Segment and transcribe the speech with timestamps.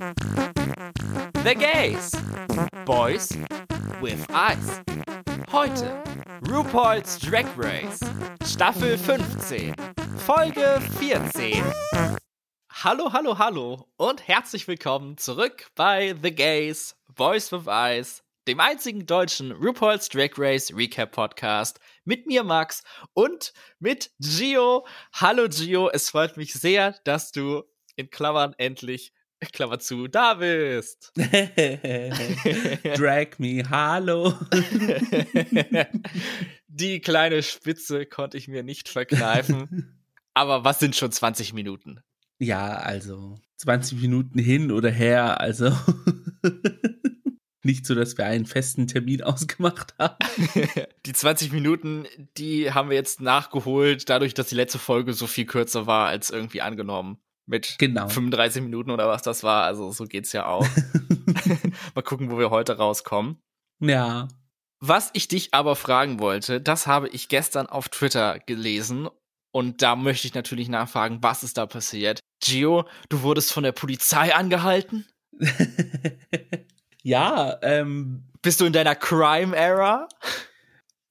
[0.00, 2.12] The Gays.
[2.86, 3.36] Boys
[4.00, 4.80] with Eyes.
[5.52, 6.02] Heute
[6.48, 8.00] RuPaul's Drag Race.
[8.46, 9.74] Staffel 15.
[10.24, 11.62] Folge 14.
[12.82, 19.04] Hallo, hallo, hallo und herzlich willkommen zurück bei The Gays, Boys with Eyes, dem einzigen
[19.04, 22.82] deutschen RuPaul's Drag Race Recap Podcast mit mir Max
[23.12, 24.86] und mit Gio.
[25.12, 27.64] Hallo Gio, es freut mich sehr, dass du
[27.96, 29.12] in Klammern endlich
[29.52, 31.12] Klammer zu, da bist.
[31.16, 31.28] Drag
[33.38, 34.34] me, hallo.
[36.68, 39.98] Die kleine Spitze konnte ich mir nicht verkneifen.
[40.34, 42.00] Aber was sind schon 20 Minuten?
[42.38, 45.72] Ja, also 20 Minuten hin oder her, also
[47.62, 50.16] nicht so, dass wir einen festen Termin ausgemacht haben.
[51.04, 52.06] die 20 Minuten,
[52.38, 56.30] die haben wir jetzt nachgeholt, dadurch, dass die letzte Folge so viel kürzer war als
[56.30, 57.18] irgendwie angenommen.
[57.46, 58.08] Mit genau.
[58.08, 59.64] 35 Minuten oder was das war.
[59.64, 60.66] Also so geht's ja auch.
[61.94, 63.40] Mal gucken, wo wir heute rauskommen.
[63.80, 64.28] Ja.
[64.80, 69.08] Was ich dich aber fragen wollte, das habe ich gestern auf Twitter gelesen
[69.52, 72.20] und da möchte ich natürlich nachfragen, was ist da passiert?
[72.42, 75.06] Gio, du wurdest von der Polizei angehalten?
[77.02, 78.26] ja, ähm.
[78.42, 80.08] Bist du in deiner Crime-Era?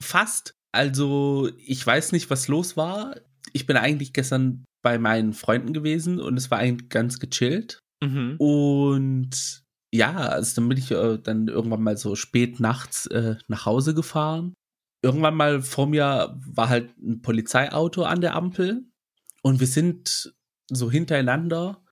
[0.02, 0.56] Fast.
[0.72, 3.16] Also, ich weiß nicht, was los war.
[3.54, 7.80] Ich bin eigentlich gestern bei meinen Freunden gewesen und es war eigentlich ganz gechillt.
[8.02, 8.36] Mhm.
[8.38, 13.66] Und ja, also dann bin ich äh, dann irgendwann mal so spät nachts äh, nach
[13.66, 14.54] Hause gefahren.
[15.02, 18.84] Irgendwann mal vor mir war halt ein Polizeiauto an der Ampel
[19.42, 20.34] und wir sind
[20.70, 21.84] so hintereinander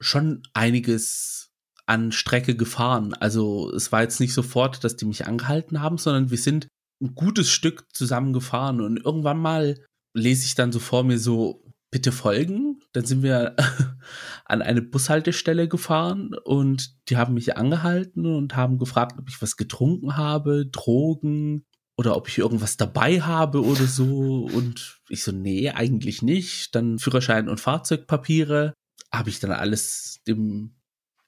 [0.00, 1.52] schon einiges
[1.86, 3.14] an Strecke gefahren.
[3.14, 6.68] Also es war jetzt nicht sofort, dass die mich angehalten haben, sondern wir sind
[7.00, 9.76] ein gutes Stück zusammen gefahren und irgendwann mal
[10.14, 11.62] lese ich dann so vor mir so,
[11.96, 12.82] bitte folgen.
[12.92, 13.56] Dann sind wir
[14.44, 19.56] an eine Bushaltestelle gefahren und die haben mich angehalten und haben gefragt, ob ich was
[19.56, 21.64] getrunken habe, Drogen
[21.96, 24.44] oder ob ich irgendwas dabei habe oder so.
[24.44, 26.74] Und ich so, nee, eigentlich nicht.
[26.74, 28.74] Dann Führerschein und Fahrzeugpapiere
[29.10, 30.74] habe ich dann alles dem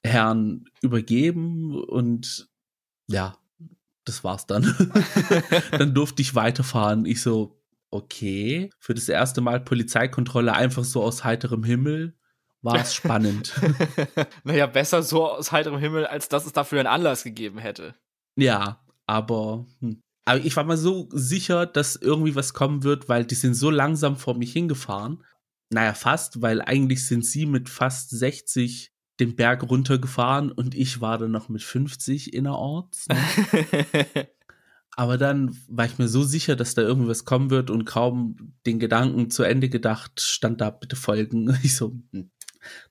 [0.03, 2.47] Herrn übergeben und
[3.07, 3.35] ja,
[4.05, 4.75] das war's dann.
[5.71, 7.07] dann durfte ich weiterfahren.
[7.07, 7.58] Ich so,
[7.91, 12.15] okay, für das erste Mal Polizeikontrolle einfach so aus heiterem Himmel
[12.61, 13.53] war es spannend.
[14.43, 17.95] naja, besser so aus heiterem Himmel, als dass es dafür einen Anlass gegeben hätte.
[18.35, 20.01] Ja, aber, hm.
[20.25, 23.69] aber ich war mal so sicher, dass irgendwie was kommen wird, weil die sind so
[23.69, 25.23] langsam vor mich hingefahren.
[25.71, 31.17] Naja, fast, weil eigentlich sind sie mit fast 60 den Berg runtergefahren und ich war
[31.17, 33.07] dann noch mit 50 innerorts.
[33.09, 33.17] Ne?
[34.99, 38.79] Aber dann war ich mir so sicher, dass da irgendwas kommen wird und kaum den
[38.79, 41.57] Gedanken zu Ende gedacht, stand da bitte folgen.
[41.63, 42.31] Ich so, hm,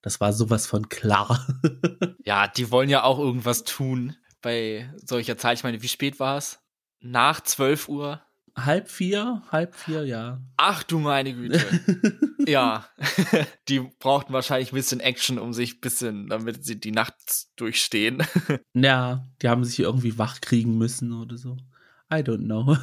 [0.00, 1.46] das war sowas von klar.
[2.24, 5.58] ja, die wollen ja auch irgendwas tun bei solcher Zeit.
[5.58, 6.60] Ich meine, wie spät war es?
[7.00, 8.22] Nach 12 Uhr?
[8.56, 10.40] Halb vier, halb vier, ja.
[10.56, 11.62] Ach du meine Güte.
[12.46, 12.88] ja.
[13.68, 17.16] die brauchten wahrscheinlich ein bisschen Action, um sich ein bisschen, damit sie die Nacht
[17.56, 18.22] durchstehen.
[18.72, 21.58] ja, die haben sich irgendwie wach kriegen müssen oder so.
[22.10, 22.76] I don't know.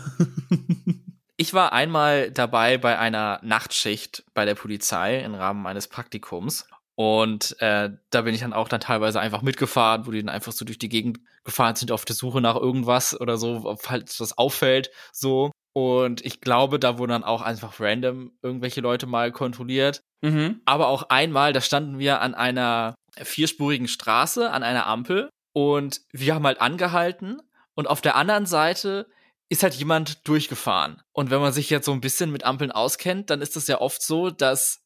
[1.38, 6.68] ich war einmal dabei bei einer Nachtschicht bei der Polizei im Rahmen meines Praktikums.
[6.96, 10.54] Und äh, da bin ich dann auch dann teilweise einfach mitgefahren, wo die dann einfach
[10.54, 14.38] so durch die Gegend gefahren sind auf der Suche nach irgendwas oder so, falls was
[14.38, 15.52] auffällt, so.
[15.74, 20.00] Und ich glaube, da wurden dann auch einfach random irgendwelche Leute mal kontrolliert.
[20.22, 20.62] Mhm.
[20.64, 25.30] Aber auch einmal, da standen wir an einer vierspurigen Straße, an einer Ampel.
[25.52, 27.42] Und wir haben halt angehalten.
[27.74, 29.08] Und auf der anderen Seite
[29.50, 31.02] ist halt jemand durchgefahren.
[31.12, 33.80] Und wenn man sich jetzt so ein bisschen mit Ampeln auskennt, dann ist es ja
[33.80, 34.82] oft so, dass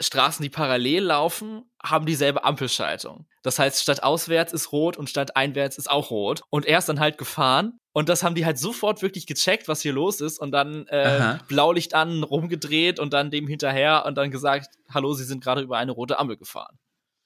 [0.00, 3.26] Straßen, die parallel laufen, haben dieselbe Ampelschaltung.
[3.42, 6.42] Das heißt, statt auswärts ist rot und statt einwärts ist auch rot.
[6.48, 7.78] Und er ist dann halt gefahren.
[7.92, 10.38] Und das haben die halt sofort wirklich gecheckt, was hier los ist.
[10.38, 15.24] Und dann äh, Blaulicht an, rumgedreht und dann dem hinterher und dann gesagt, hallo, Sie
[15.24, 16.78] sind gerade über eine rote Ampel gefahren.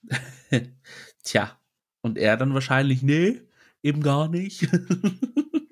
[1.22, 1.58] Tja.
[2.02, 3.40] Und er dann wahrscheinlich, nee,
[3.82, 4.66] eben gar nicht.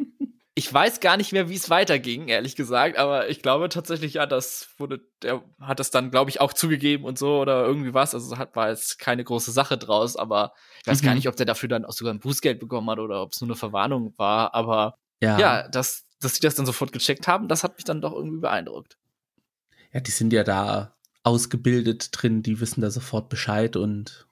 [0.63, 4.27] Ich weiß gar nicht mehr, wie es weiterging, ehrlich gesagt, aber ich glaube tatsächlich, ja,
[4.27, 8.15] das wurde, der hat das dann, glaube ich, auch zugegeben und so oder irgendwie was.
[8.15, 11.07] Also hat, war jetzt keine große Sache draus, aber ich weiß mhm.
[11.07, 13.41] gar nicht, ob der dafür dann auch sogar ein Bußgeld bekommen hat oder ob es
[13.41, 14.55] nur eine Verwarnung war.
[14.55, 18.01] Aber ja, ja dass, dass sie das dann sofort gecheckt haben, das hat mich dann
[18.01, 18.97] doch irgendwie beeindruckt.
[19.93, 20.95] Ja, die sind ja da
[21.25, 24.29] ausgebildet drin, die wissen da sofort Bescheid und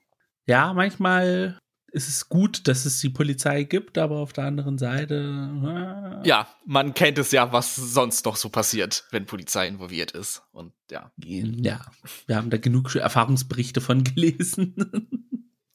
[0.47, 1.59] ja, manchmal
[1.91, 6.21] ist es gut, dass es die Polizei gibt, aber auf der anderen Seite.
[6.23, 10.43] Äh ja, man kennt es ja, was sonst noch so passiert, wenn Polizei involviert ist.
[10.51, 11.11] Und ja.
[11.17, 11.81] Ja,
[12.27, 15.27] wir haben da genug Erfahrungsberichte von gelesen.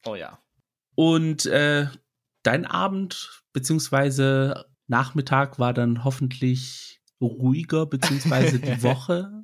[0.07, 0.39] oh ja.
[0.95, 1.87] Und äh,
[2.43, 9.43] dein Abend beziehungsweise Nachmittag war dann hoffentlich ruhiger, beziehungsweise die Woche.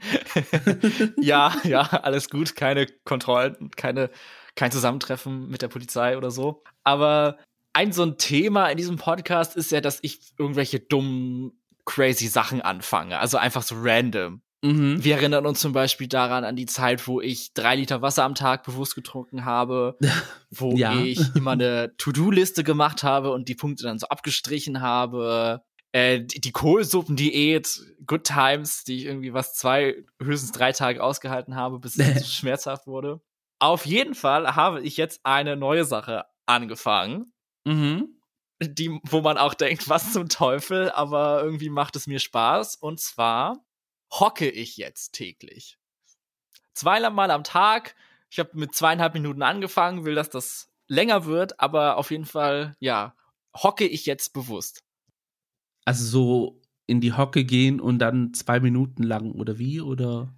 [1.21, 4.11] ja, ja, alles gut, keine Kontrollen, keine,
[4.55, 6.63] kein Zusammentreffen mit der Polizei oder so.
[6.85, 7.39] Aber
[7.73, 11.53] ein so ein Thema in diesem Podcast ist ja, dass ich irgendwelche dummen,
[11.85, 13.19] crazy Sachen anfange.
[13.19, 14.43] Also einfach so random.
[14.63, 15.03] Mhm.
[15.03, 18.37] Wir erinnern uns zum Beispiel daran an die Zeit, wo ich drei Liter Wasser am
[18.37, 19.97] Tag bewusst getrunken habe,
[20.51, 20.95] wo ja.
[21.01, 25.63] ich immer eine To-Do-Liste gemacht habe und die Punkte dann so abgestrichen habe.
[25.91, 31.57] Äh, die, die Kohlsuppendiät, Good Times, die ich irgendwie was zwei, höchstens drei Tage ausgehalten
[31.57, 33.21] habe, bis es schmerzhaft wurde.
[33.63, 37.33] Auf jeden Fall habe ich jetzt eine neue Sache angefangen.
[37.65, 38.21] Mhm.
[38.61, 42.75] Die, wo man auch denkt, was zum Teufel, aber irgendwie macht es mir Spaß.
[42.75, 43.65] Und zwar
[44.11, 45.79] hocke ich jetzt täglich.
[46.75, 47.95] Zweimal am Tag.
[48.31, 52.75] Ich habe mit zweieinhalb Minuten angefangen, will, dass das länger wird, aber auf jeden Fall,
[52.81, 53.15] ja,
[53.57, 54.83] hocke ich jetzt bewusst.
[55.85, 60.35] Also so in die Hocke gehen und dann zwei Minuten lang oder wie oder?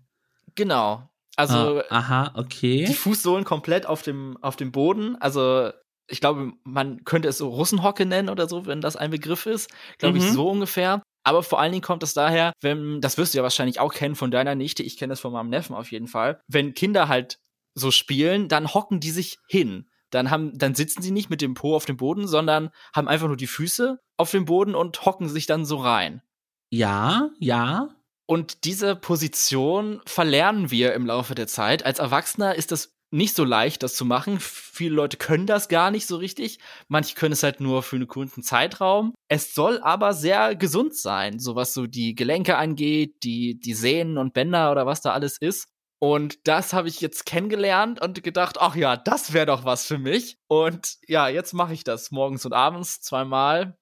[0.54, 1.08] Genau.
[1.36, 2.84] Also ah, aha, okay.
[2.84, 5.16] Die Fußsohlen komplett auf dem auf dem Boden.
[5.20, 5.70] Also
[6.06, 9.70] ich glaube, man könnte es so Russenhocke nennen oder so, wenn das ein Begriff ist.
[9.98, 10.24] Glaube mhm.
[10.24, 11.02] ich so ungefähr.
[11.26, 14.14] Aber vor allen Dingen kommt es daher, wenn, das wirst du ja wahrscheinlich auch kennen
[14.14, 17.38] von deiner Nichte, ich kenne das von meinem Neffen auf jeden Fall, wenn Kinder halt
[17.74, 19.88] so spielen, dann hocken die sich hin.
[20.10, 23.26] Dann haben, dann sitzen sie nicht mit dem Po auf dem Boden, sondern haben einfach
[23.26, 26.22] nur die Füße auf dem Boden und hocken sich dann so rein.
[26.70, 27.88] Ja, ja.
[28.26, 31.84] Und diese Position verlernen wir im Laufe der Zeit.
[31.84, 34.38] Als Erwachsener ist das nicht so leicht, das zu machen.
[34.40, 36.58] Viele Leute können das gar nicht so richtig.
[36.88, 39.14] Manche können es halt nur für einen kurzen Zeitraum.
[39.28, 44.18] Es soll aber sehr gesund sein, so was so die Gelenke angeht, die, die Sehnen
[44.18, 45.68] und Bänder oder was da alles ist.
[46.00, 49.98] Und das habe ich jetzt kennengelernt und gedacht, ach ja, das wäre doch was für
[49.98, 50.36] mich.
[50.48, 53.78] Und ja, jetzt mache ich das morgens und abends zweimal.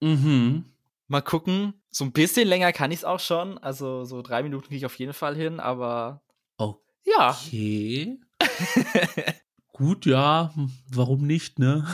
[0.00, 0.69] Mhm.
[1.10, 1.74] Mal gucken.
[1.90, 3.58] So ein bisschen länger kann ich es auch schon.
[3.58, 6.22] Also so drei Minuten gehe ich auf jeden Fall hin, aber.
[6.56, 6.76] Oh.
[7.04, 7.30] Ja.
[7.30, 8.20] Okay.
[9.72, 10.54] Gut, ja,
[10.92, 11.84] warum nicht, ne?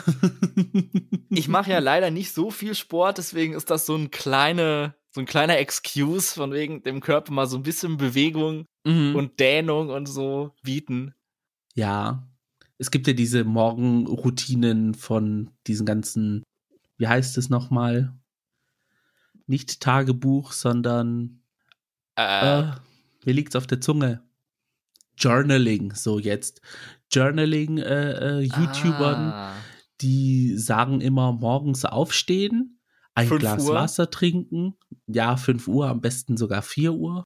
[1.30, 5.20] ich mache ja leider nicht so viel Sport, deswegen ist das so ein kleine, so
[5.20, 9.14] ein kleiner Excuse von wegen dem Körper mal so ein bisschen Bewegung mhm.
[9.14, 11.14] und Dehnung und so bieten.
[11.74, 12.28] Ja,
[12.76, 16.42] es gibt ja diese Morgenroutinen von diesen ganzen,
[16.98, 18.12] wie heißt es nochmal?
[19.46, 21.42] Nicht Tagebuch, sondern
[22.16, 22.72] äh, äh,
[23.24, 24.22] mir liegt's auf der Zunge.
[25.18, 26.60] Journaling, so jetzt.
[27.12, 29.52] Journaling äh, äh, ah.
[30.00, 32.80] die sagen immer morgens aufstehen,
[33.14, 33.74] ein Glas Uhr?
[33.74, 34.74] Wasser trinken,
[35.06, 37.24] ja, 5 Uhr, am besten sogar 4 Uhr,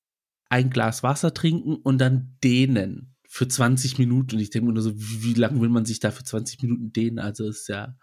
[0.49, 4.37] ein Glas Wasser trinken und dann dehnen für 20 Minuten.
[4.37, 6.63] Und ich denke mir nur so, wie, wie lange will man sich da für 20
[6.63, 7.19] Minuten dehnen?
[7.19, 7.97] Also ist ja.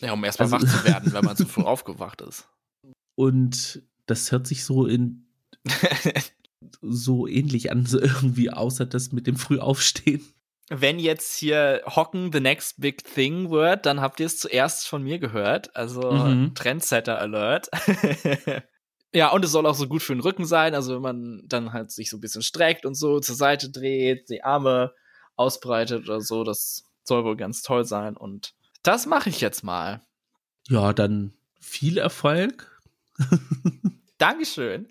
[0.00, 2.48] Ja, um erstmal also, wach zu werden, wenn man zu früh aufgewacht ist.
[3.14, 5.26] Und das hört sich so in
[6.80, 10.24] so ähnlich an, so irgendwie, außer das mit dem Frühaufstehen.
[10.70, 15.02] Wenn jetzt hier Hocken the next big thing wird, dann habt ihr es zuerst von
[15.02, 15.76] mir gehört.
[15.76, 16.54] Also mhm.
[16.54, 17.68] Trendsetter Alert.
[19.12, 20.74] ja, und es soll auch so gut für den Rücken sein.
[20.74, 24.30] Also wenn man dann halt sich so ein bisschen streckt und so zur Seite dreht,
[24.30, 24.94] die Arme
[25.36, 28.16] ausbreitet oder so, das soll wohl ganz toll sein.
[28.16, 30.00] Und das mache ich jetzt mal.
[30.68, 32.73] Ja, dann viel Erfolg.
[34.18, 34.88] Dankeschön.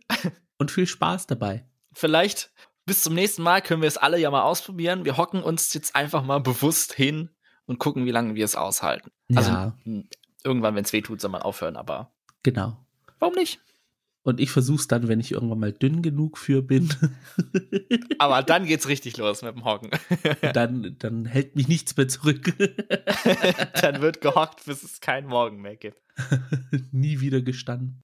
[0.58, 2.52] Und viel Spaß dabei vielleicht
[2.86, 5.06] bis zum nächsten Mal können wir es alle ja mal ausprobieren.
[5.06, 7.30] Wir hocken uns jetzt einfach mal bewusst hin
[7.66, 9.12] und gucken, wie lange wir es aushalten.
[9.36, 9.78] Also ja.
[9.84, 10.10] Hm,
[10.44, 12.12] irgendwann, wenn es weh tut, soll man aufhören, aber.
[12.44, 12.78] Genau.
[13.20, 13.62] Warum nicht?
[14.24, 16.94] Und ich versuch's dann, wenn ich irgendwann mal dünn genug für bin.
[18.20, 19.92] Aber dann geht's richtig los mit dem Hocken.
[20.54, 22.54] dann, dann hält mich nichts mehr zurück.
[23.82, 26.02] dann wird gehockt, bis es keinen Morgen mehr gibt.
[26.92, 28.02] Nie wieder gestanden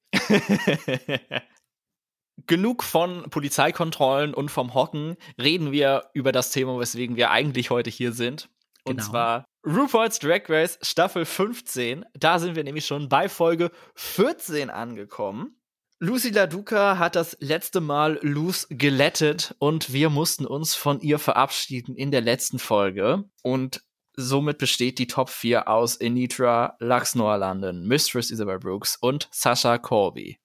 [2.47, 7.89] genug von Polizeikontrollen und vom Hocken reden wir über das Thema, weswegen wir eigentlich heute
[7.89, 8.49] hier sind.
[8.83, 9.09] Und genau.
[9.09, 12.05] zwar RuPaul's Drag Race Staffel 15.
[12.13, 15.58] Da sind wir nämlich schon bei Folge 14 angekommen.
[15.99, 21.95] Lucy LaDuca hat das letzte Mal Luz gelettet und wir mussten uns von ihr verabschieden
[21.95, 23.25] in der letzten Folge.
[23.43, 23.83] Und
[24.15, 29.77] somit besteht die Top 4 aus Anitra, Lux Noah London, Mistress Isabel Brooks und Sasha
[29.77, 30.39] Colby.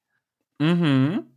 [0.59, 1.35] Mhm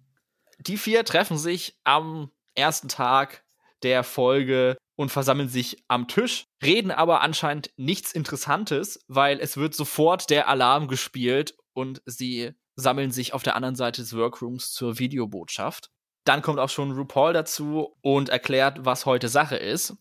[0.60, 3.44] die vier treffen sich am ersten Tag
[3.84, 9.76] der Folge und versammeln sich am Tisch, reden aber anscheinend nichts Interessantes, weil es wird
[9.76, 15.00] sofort der Alarm gespielt und sie sammeln sich auf der anderen Seite des Workrooms zur
[15.00, 15.90] Videobotschaft.
[16.24, 19.96] Dann kommt auch schon RuPaul dazu und erklärt, was heute Sache ist.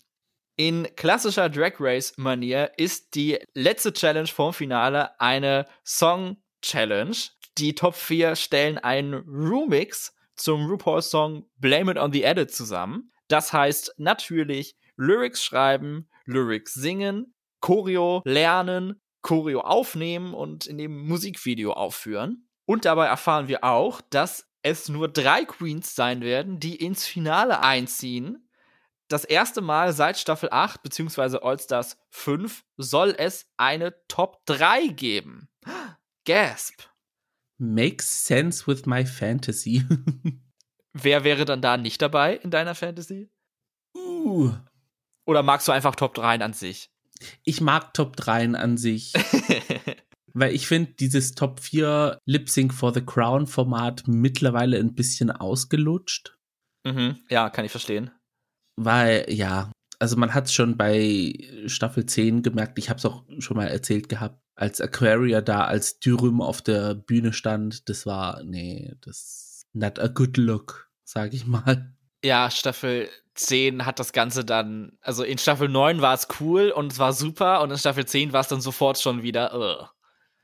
[0.57, 7.17] In klassischer Drag Race-Manier ist die letzte Challenge vom Finale eine Song-Challenge.
[7.59, 13.13] Die Top 4 stellen einen Remix zum RuPaul-Song Blame It on the Edit zusammen.
[13.29, 21.73] Das heißt natürlich Lyrics schreiben, Lyrics singen, Choreo lernen, Choreo aufnehmen und in dem Musikvideo
[21.73, 22.46] aufführen.
[22.67, 27.63] Und dabei erfahren wir auch, dass es nur drei Queens sein werden, die ins Finale
[27.63, 28.49] einziehen.
[29.09, 31.39] Das erste Mal seit Staffel 8 bzw.
[31.39, 35.49] All-Stars 5 soll es eine Top 3 geben.
[36.27, 36.83] Gasp.
[37.59, 39.85] Makes sense with my fantasy.
[40.93, 43.31] Wer wäre dann da nicht dabei in deiner Fantasy?
[43.95, 44.53] Uh.
[45.25, 46.91] Oder magst du einfach Top 3 an sich?
[47.45, 49.13] Ich mag Top 3 an sich.
[50.37, 55.31] weil ich finde dieses Top 4 Lip Sync for the Crown Format mittlerweile ein bisschen
[55.31, 56.37] ausgelutscht.
[56.85, 57.19] Mhm.
[57.31, 58.11] Ja, kann ich verstehen.
[58.77, 61.33] Weil, ja, also man hat es schon bei
[61.67, 66.01] Staffel 10 gemerkt, ich habe es auch schon mal erzählt gehabt, als Aquaria da als
[66.01, 71.47] Dürüm auf der Bühne stand, das war, nee, das not a good look, sag ich
[71.47, 71.95] mal.
[72.23, 76.93] Ja, Staffel 10 hat das Ganze dann, also in Staffel 9 war es cool und
[76.93, 79.89] es war super und in Staffel 10 war es dann sofort schon wieder, ugh.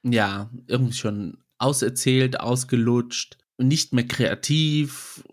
[0.03, 5.25] Ja, irgendwie schon auserzählt, ausgelutscht, nicht mehr kreativ,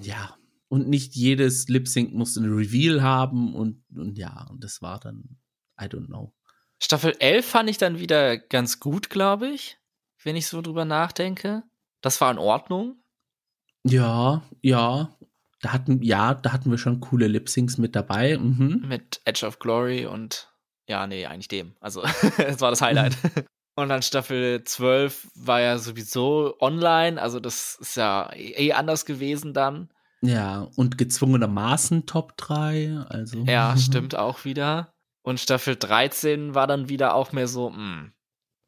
[0.00, 0.36] ja,
[0.68, 4.98] und nicht jedes Lip Sync muss ein Reveal haben und, und ja, und das war
[4.98, 5.38] dann,
[5.80, 6.32] I don't know.
[6.82, 9.78] Staffel 11 fand ich dann wieder ganz gut, glaube ich,
[10.22, 11.62] wenn ich so drüber nachdenke.
[12.00, 12.96] Das war in Ordnung.
[13.84, 15.16] Ja, ja.
[15.60, 18.36] Da hatten, ja, da hatten wir schon coole Lip Syncs mit dabei.
[18.36, 18.84] Mhm.
[18.86, 20.52] Mit Edge of Glory und
[20.88, 21.74] ja, nee, eigentlich dem.
[21.80, 22.02] Also,
[22.38, 23.16] es war das Highlight.
[23.76, 29.52] und dann Staffel 12 war ja sowieso online, also das ist ja eh anders gewesen
[29.52, 29.90] dann.
[30.22, 33.44] Ja, und gezwungenermaßen Top 3, also.
[33.44, 34.94] Ja, stimmt auch wieder.
[35.22, 38.12] Und Staffel 13 war dann wieder auch mehr so, mh, hm,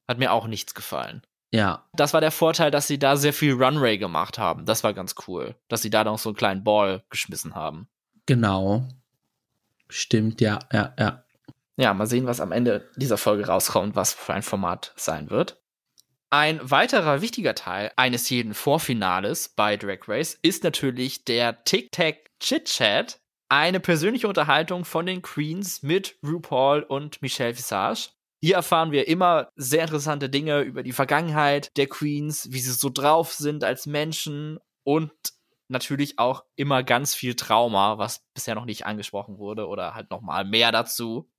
[0.06, 1.22] hat mir auch nichts gefallen.
[1.50, 1.88] Ja.
[1.94, 4.66] Das war der Vorteil, dass sie da sehr viel Runway gemacht haben.
[4.66, 5.54] Das war ganz cool.
[5.68, 7.88] Dass sie da noch so einen kleinen Ball geschmissen haben.
[8.26, 8.86] Genau.
[9.88, 11.24] Stimmt, ja, ja, ja.
[11.78, 15.62] Ja, mal sehen, was am Ende dieser Folge rauskommt, was für ein Format sein wird.
[16.28, 23.78] Ein weiterer wichtiger Teil eines jeden Vorfinales bei Drag Race ist natürlich der Tic-Tac-Chit-Chat, eine
[23.78, 28.10] persönliche Unterhaltung von den Queens mit RuPaul und Michelle Visage.
[28.42, 32.90] Hier erfahren wir immer sehr interessante Dinge über die Vergangenheit der Queens, wie sie so
[32.90, 35.12] drauf sind als Menschen und
[35.68, 40.22] natürlich auch immer ganz viel Trauma, was bisher noch nicht angesprochen wurde oder halt noch
[40.22, 41.30] mal mehr dazu.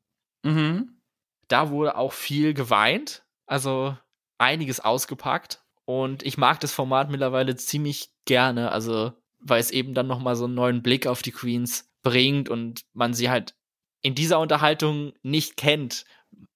[0.44, 1.02] Mhm.
[1.48, 3.98] Da wurde auch viel geweint, also
[4.38, 10.08] einiges ausgepackt und ich mag das Format mittlerweile ziemlich gerne, also weil es eben dann
[10.08, 13.56] noch mal so einen neuen Blick auf die Queens bringt und man sie halt
[14.02, 16.06] in dieser Unterhaltung nicht kennt.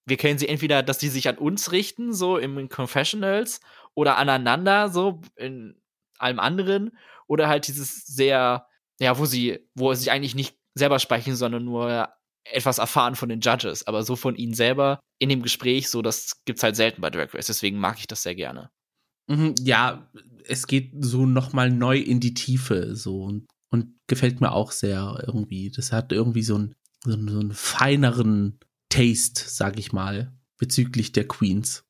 [0.06, 3.62] Wir kennen sie entweder, dass die sich an uns richten, so im Confessionals,
[3.96, 5.82] oder aneinander, so in
[6.18, 6.98] allem anderen,
[7.28, 8.68] oder halt dieses sehr,
[9.00, 12.14] ja, wo sie, wo sie eigentlich nicht selber sprechen, sondern nur
[12.46, 16.44] etwas erfahren von den Judges, aber so von ihnen selber in dem Gespräch, so das
[16.46, 18.70] gibt's halt selten bei Drag Race, deswegen mag ich das sehr gerne.
[19.28, 20.10] Mhm, ja,
[20.46, 25.24] es geht so nochmal neu in die Tiefe, so und und gefällt mir auch sehr
[25.26, 25.72] irgendwie.
[25.72, 28.60] Das hat irgendwie so einen, so einen, so einen feineren
[28.90, 31.84] Taste, sag ich mal, bezüglich der Queens.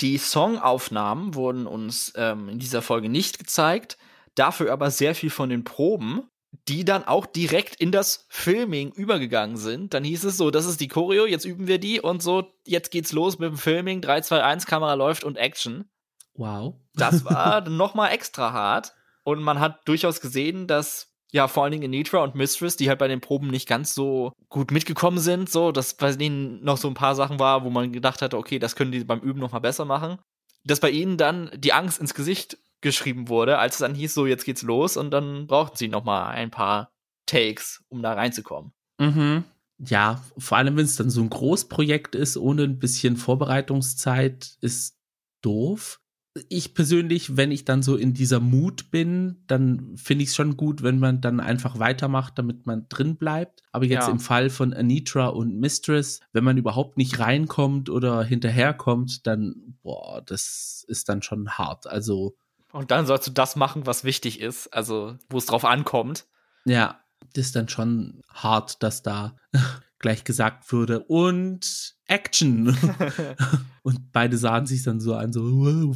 [0.00, 3.96] Die Songaufnahmen wurden uns ähm, in dieser Folge nicht gezeigt,
[4.34, 6.28] dafür aber sehr viel von den Proben,
[6.68, 9.94] die dann auch direkt in das Filming übergegangen sind.
[9.94, 12.90] Dann hieß es so, das ist die Choreo, jetzt üben wir die und so, jetzt
[12.90, 15.88] geht's los mit dem Filming, 3, 2, 1, Kamera läuft und Action.
[16.34, 16.74] Wow.
[16.94, 18.94] Das war nochmal extra hart.
[19.24, 22.98] Und man hat durchaus gesehen, dass ja vor allen Dingen Nitra und Mistress, die halt
[22.98, 26.88] bei den Proben nicht ganz so gut mitgekommen sind, so, dass bei denen noch so
[26.88, 29.52] ein paar Sachen war, wo man gedacht hatte, okay, das können die beim Üben noch
[29.52, 30.18] mal besser machen.
[30.64, 34.26] Dass bei ihnen dann die Angst ins Gesicht geschrieben wurde, als es dann hieß, so
[34.26, 36.92] jetzt geht's los und dann brauchten sie noch mal ein paar
[37.26, 38.72] Takes, um da reinzukommen.
[39.00, 39.42] Mhm.
[39.78, 44.96] Ja, vor allem wenn es dann so ein Großprojekt ist, ohne ein bisschen Vorbereitungszeit, ist
[45.42, 46.00] doof
[46.48, 50.56] ich persönlich, wenn ich dann so in dieser Mut bin, dann finde ich es schon
[50.56, 53.62] gut, wenn man dann einfach weitermacht, damit man drin bleibt.
[53.70, 54.10] Aber jetzt ja.
[54.10, 60.22] im Fall von Anitra und Mistress, wenn man überhaupt nicht reinkommt oder hinterherkommt, dann, boah,
[60.26, 61.86] das ist dann schon hart.
[61.86, 62.36] Also.
[62.74, 66.26] Und dann sollst du das machen, was wichtig ist, also wo es drauf ankommt.
[66.64, 67.00] Ja,
[67.32, 69.36] das ist dann schon hart, dass da
[70.00, 72.76] gleich gesagt würde und Action.
[73.82, 75.40] und beide sahen sich dann so an, so,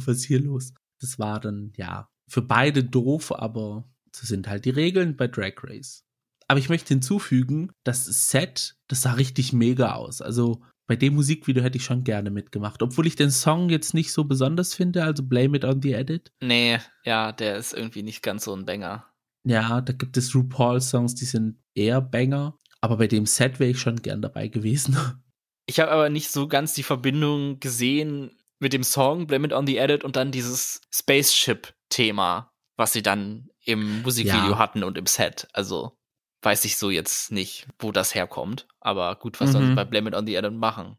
[0.07, 0.73] was ist hier los?
[1.01, 3.83] Das war dann, ja, für beide doof, aber
[4.15, 6.05] so sind halt die Regeln bei Drag Race.
[6.47, 10.21] Aber ich möchte hinzufügen, das Set, das sah richtig mega aus.
[10.21, 12.81] Also bei dem Musikvideo hätte ich schon gerne mitgemacht.
[12.81, 16.31] Obwohl ich den Song jetzt nicht so besonders finde, also Blame It on the Edit.
[16.41, 19.05] Nee, ja, der ist irgendwie nicht ganz so ein Banger.
[19.43, 22.57] Ja, da gibt es RuPaul-Songs, die sind eher Banger.
[22.81, 24.97] Aber bei dem Set wäre ich schon gern dabei gewesen.
[25.67, 29.67] Ich habe aber nicht so ganz die Verbindung gesehen mit dem Song Blame It on
[29.67, 34.57] the Edit und dann dieses Spaceship-Thema, was sie dann im Musikvideo ja.
[34.57, 35.47] hatten und im Set.
[35.53, 35.98] Also
[36.41, 38.67] weiß ich so jetzt nicht, wo das herkommt.
[38.79, 39.53] Aber gut, was mhm.
[39.53, 40.97] sollen sie bei Blame It on the Edit machen?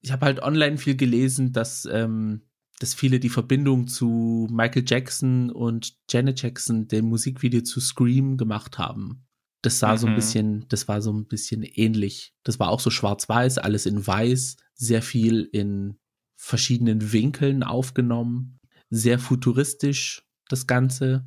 [0.00, 2.42] Ich habe halt online viel gelesen, dass, ähm,
[2.78, 8.78] dass viele die Verbindung zu Michael Jackson und Janet Jackson, dem Musikvideo zu Scream, gemacht
[8.78, 9.26] haben.
[9.62, 9.98] Das sah mhm.
[9.98, 10.16] so ein mhm.
[10.16, 12.34] bisschen, das war so ein bisschen ähnlich.
[12.44, 15.98] Das war auch so schwarz-weiß, alles in weiß, sehr viel in
[16.36, 21.26] verschiedenen Winkeln aufgenommen, sehr futuristisch das Ganze.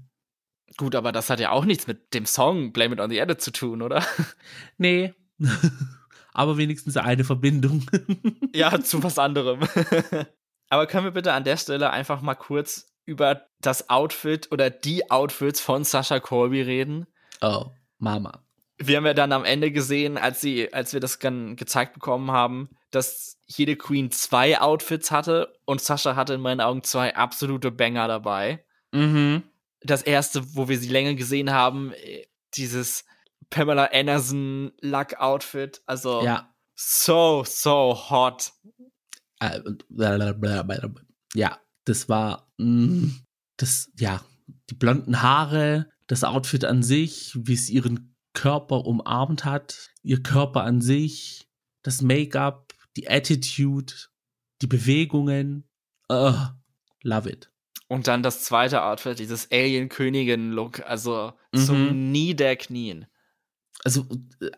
[0.78, 3.42] Gut, aber das hat ja auch nichts mit dem Song Blame It on the Edit
[3.42, 4.06] zu tun, oder?
[4.78, 5.14] Nee.
[6.34, 7.86] aber wenigstens eine Verbindung.
[8.54, 9.60] ja, zu was anderem.
[10.70, 15.10] aber können wir bitte an der Stelle einfach mal kurz über das Outfit oder die
[15.12, 17.08] Outfits von Sasha Colby reden?
[17.42, 17.66] Oh.
[17.98, 18.44] Mama.
[18.78, 22.32] Wir haben ja dann am Ende gesehen, als sie, als wir das dann gezeigt bekommen
[22.32, 27.72] haben, dass jede Queen zwei Outfits hatte und Sascha hatte in meinen Augen zwei absolute
[27.72, 28.64] Banger dabei.
[28.92, 29.44] Mhm.
[29.84, 31.94] Das erste, wo wir sie länger gesehen haben,
[32.56, 33.06] dieses
[33.50, 36.54] Pamela Anderson Luck Outfit, also ja.
[36.76, 38.54] so so hot.
[39.40, 39.60] Äh,
[41.34, 43.10] ja, das war mm,
[43.58, 44.24] das ja,
[44.70, 50.64] die blonden Haare, das Outfit an sich, wie es ihren Körper umarmt hat, ihr Körper
[50.64, 51.50] an sich,
[51.84, 53.94] das Make-up, die Attitude,
[54.62, 55.68] die Bewegungen.
[56.12, 56.34] Uh,
[57.04, 57.51] love it.
[57.92, 61.58] Und dann das zweite Outfit, dieses Alien-Königin-Look, also mhm.
[61.58, 63.06] zum Nie der Knien.
[63.84, 64.08] Also,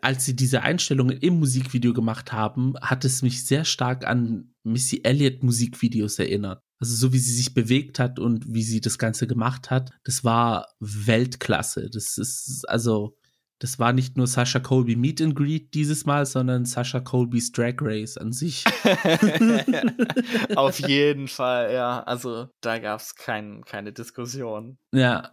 [0.00, 5.00] als sie diese Einstellungen im Musikvideo gemacht haben, hat es mich sehr stark an Missy
[5.02, 6.62] Elliott Musikvideos erinnert.
[6.78, 10.22] Also so wie sie sich bewegt hat und wie sie das Ganze gemacht hat, das
[10.22, 11.90] war Weltklasse.
[11.92, 13.16] Das ist also,
[13.64, 17.76] das war nicht nur Sasha Colby Meet and Greet dieses Mal, sondern Sasha Colby's Drag
[17.80, 18.62] Race an sich.
[20.54, 22.02] Auf jeden Fall, ja.
[22.02, 24.76] Also da gab es kein, keine Diskussion.
[24.92, 25.32] Ja.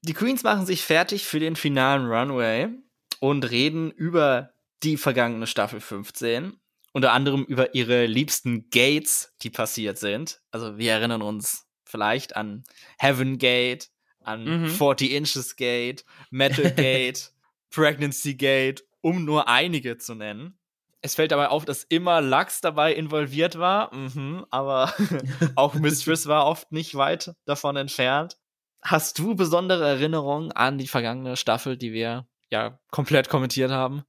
[0.00, 2.70] Die Queens machen sich fertig für den finalen Runway
[3.18, 6.54] und reden über die vergangene Staffel 15
[6.92, 10.40] unter anderem über ihre liebsten Gates, die passiert sind.
[10.50, 12.64] Also wir erinnern uns vielleicht an
[12.98, 13.90] Heaven Gate,
[14.24, 14.66] an mhm.
[14.66, 17.34] 40 Inches Gate, Metal Gate,
[17.70, 20.58] Pregnancy Gate, um nur einige zu nennen.
[21.02, 24.92] Es fällt dabei auf, dass immer Lux dabei involviert war, mhm, aber
[25.56, 28.36] auch Mistress war oft nicht weit davon entfernt.
[28.82, 34.02] Hast du besondere Erinnerungen an die vergangene Staffel, die wir ja komplett kommentiert haben?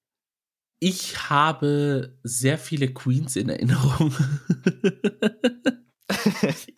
[0.80, 4.15] Ich habe sehr viele Queens in Erinnerung.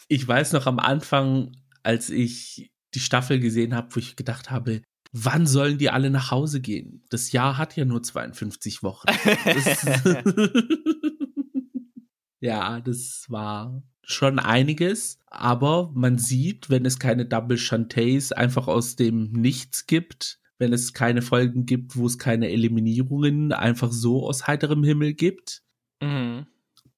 [0.09, 4.81] ich weiß noch am Anfang, als ich die Staffel gesehen habe, wo ich gedacht habe,
[5.13, 7.03] wann sollen die alle nach Hause gehen?
[7.09, 9.07] Das Jahr hat ja nur 52 Wochen.
[12.43, 18.97] Ja, das war schon einiges, aber man sieht, wenn es keine Double Chantays einfach aus
[18.97, 24.45] dem Nichts gibt, wenn es keine Folgen gibt, wo es keine Eliminierungen einfach so aus
[24.45, 25.63] heiterem Himmel gibt,
[26.01, 26.47] mhm.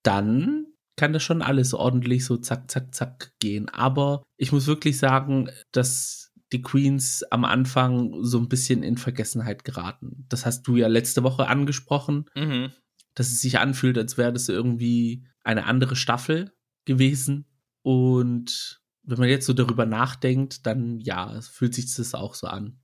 [0.01, 3.69] dann kann das schon alles ordentlich so zack, zack, zack gehen.
[3.69, 9.63] Aber ich muss wirklich sagen, dass die Queens am Anfang so ein bisschen in Vergessenheit
[9.63, 10.25] geraten.
[10.29, 12.71] Das hast du ja letzte Woche angesprochen, mhm.
[13.15, 16.53] dass es sich anfühlt, als wäre das irgendwie eine andere Staffel
[16.85, 17.45] gewesen.
[17.81, 22.79] Und wenn man jetzt so darüber nachdenkt, dann ja, fühlt sich das auch so an.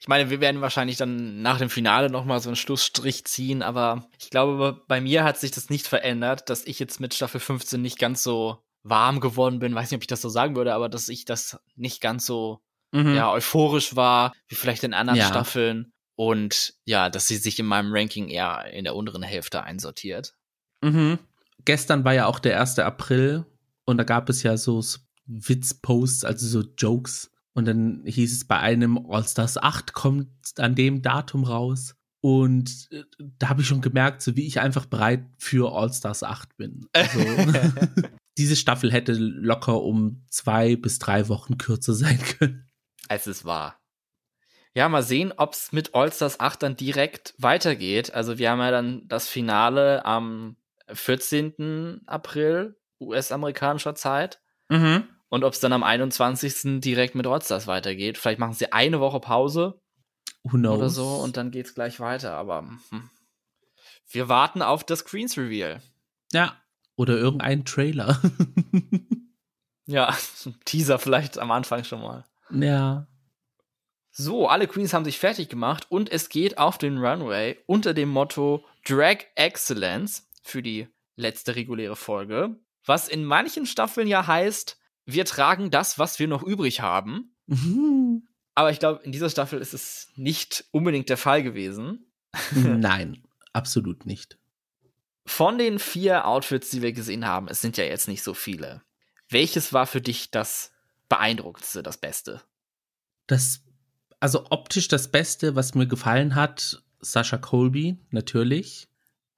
[0.00, 4.06] Ich meine, wir werden wahrscheinlich dann nach dem Finale nochmal so einen Schlussstrich ziehen, aber
[4.18, 7.80] ich glaube, bei mir hat sich das nicht verändert, dass ich jetzt mit Staffel 15
[7.80, 9.74] nicht ganz so warm geworden bin.
[9.74, 12.60] Weiß nicht, ob ich das so sagen würde, aber dass ich das nicht ganz so
[12.94, 13.14] mhm.
[13.14, 15.26] ja, euphorisch war, wie vielleicht in anderen ja.
[15.26, 15.92] Staffeln.
[16.16, 20.34] Und ja, dass sie sich in meinem Ranking eher in der unteren Hälfte einsortiert.
[20.80, 21.18] Mhm.
[21.64, 22.78] Gestern war ja auch der 1.
[22.78, 23.44] April
[23.84, 24.82] und da gab es ja so
[25.26, 30.28] Witzposts, also so Jokes und dann hieß es bei einem All-Stars 8 kommt
[30.58, 31.94] an dem Datum raus.
[32.20, 33.04] Und äh,
[33.38, 36.86] da habe ich schon gemerkt, so wie ich einfach bereit für All-Stars 8 bin.
[36.92, 37.20] Also,
[38.38, 42.68] diese Staffel hätte locker um zwei bis drei Wochen kürzer sein können.
[43.08, 43.80] Als es war.
[44.74, 48.12] Ja, mal sehen, ob es mit All-Stars 8 dann direkt weitergeht.
[48.12, 50.56] Also wir haben ja dann das Finale am
[50.92, 52.02] 14.
[52.06, 54.40] April US-amerikanischer Zeit.
[54.68, 56.80] Mhm und ob es dann am 21.
[56.80, 58.18] direkt mit Rockstars weitergeht.
[58.18, 59.80] Vielleicht machen sie eine Woche Pause
[60.44, 60.78] Who knows?
[60.78, 63.10] Oder so und dann geht's gleich weiter, aber hm.
[64.10, 65.82] wir warten auf das Screens Reveal.
[66.32, 66.56] Ja,
[66.94, 68.20] oder irgendein Trailer.
[69.86, 70.14] ja,
[70.66, 72.24] Teaser vielleicht am Anfang schon mal.
[72.50, 73.06] Ja.
[74.10, 78.10] So, alle Queens haben sich fertig gemacht und es geht auf den Runway unter dem
[78.10, 82.56] Motto Drag Excellence für die letzte reguläre Folge.
[82.84, 87.34] Was in manchen Staffeln ja heißt, wir tragen das, was wir noch übrig haben.
[87.46, 88.28] Mhm.
[88.54, 92.12] Aber ich glaube, in dieser Staffel ist es nicht unbedingt der Fall gewesen.
[92.54, 94.38] Nein, absolut nicht.
[95.26, 98.82] Von den vier Outfits, die wir gesehen haben, es sind ja jetzt nicht so viele.
[99.28, 100.73] Welches war für dich das
[101.14, 102.40] beeindruckendste, das Beste?
[103.26, 103.64] Das,
[104.20, 108.88] also optisch das Beste, was mir gefallen hat, Sascha Colby, natürlich.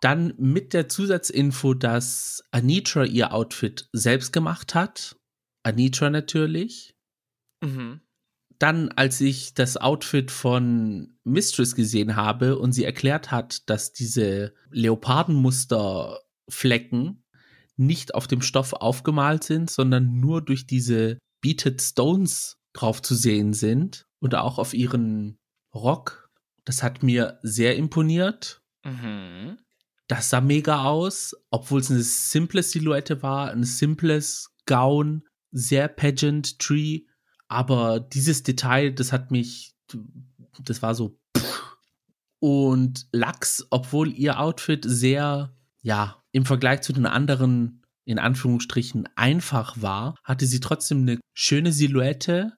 [0.00, 5.16] Dann mit der Zusatzinfo, dass Anitra ihr Outfit selbst gemacht hat.
[5.62, 6.96] Anitra natürlich.
[7.62, 8.00] Mhm.
[8.58, 14.54] Dann, als ich das Outfit von Mistress gesehen habe und sie erklärt hat, dass diese
[14.70, 17.22] Leopardenmusterflecken
[17.76, 23.52] nicht auf dem Stoff aufgemalt sind, sondern nur durch diese Beated Stones drauf zu sehen
[23.52, 25.38] sind und auch auf ihren
[25.72, 26.28] Rock.
[26.64, 28.62] Das hat mir sehr imponiert.
[28.82, 29.56] Mhm.
[30.08, 36.58] Das sah mega aus, obwohl es eine simple Silhouette war, ein simples Gown, sehr pageant
[36.58, 37.02] Tree,
[37.46, 39.76] aber dieses Detail, das hat mich,
[40.64, 41.16] das war so.
[42.40, 49.80] Und Lachs, obwohl ihr Outfit sehr, ja, im Vergleich zu den anderen, in Anführungsstrichen, einfach
[49.82, 52.52] war, hatte sie trotzdem eine schöne Silhouette,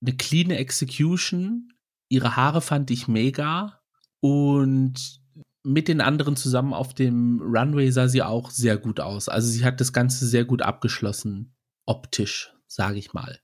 [0.00, 1.72] eine clean Execution.
[2.08, 3.80] Ihre Haare fand ich mega.
[4.20, 5.20] Und
[5.64, 9.28] mit den anderen zusammen auf dem Runway sah sie auch sehr gut aus.
[9.28, 13.40] Also sie hat das Ganze sehr gut abgeschlossen, optisch, sage ich mal.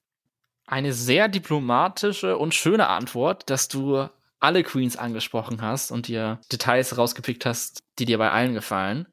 [0.66, 6.96] Eine sehr diplomatische und schöne Antwort, dass du alle Queens angesprochen hast und dir Details
[6.96, 9.08] rausgepickt hast, die dir bei allen gefallen.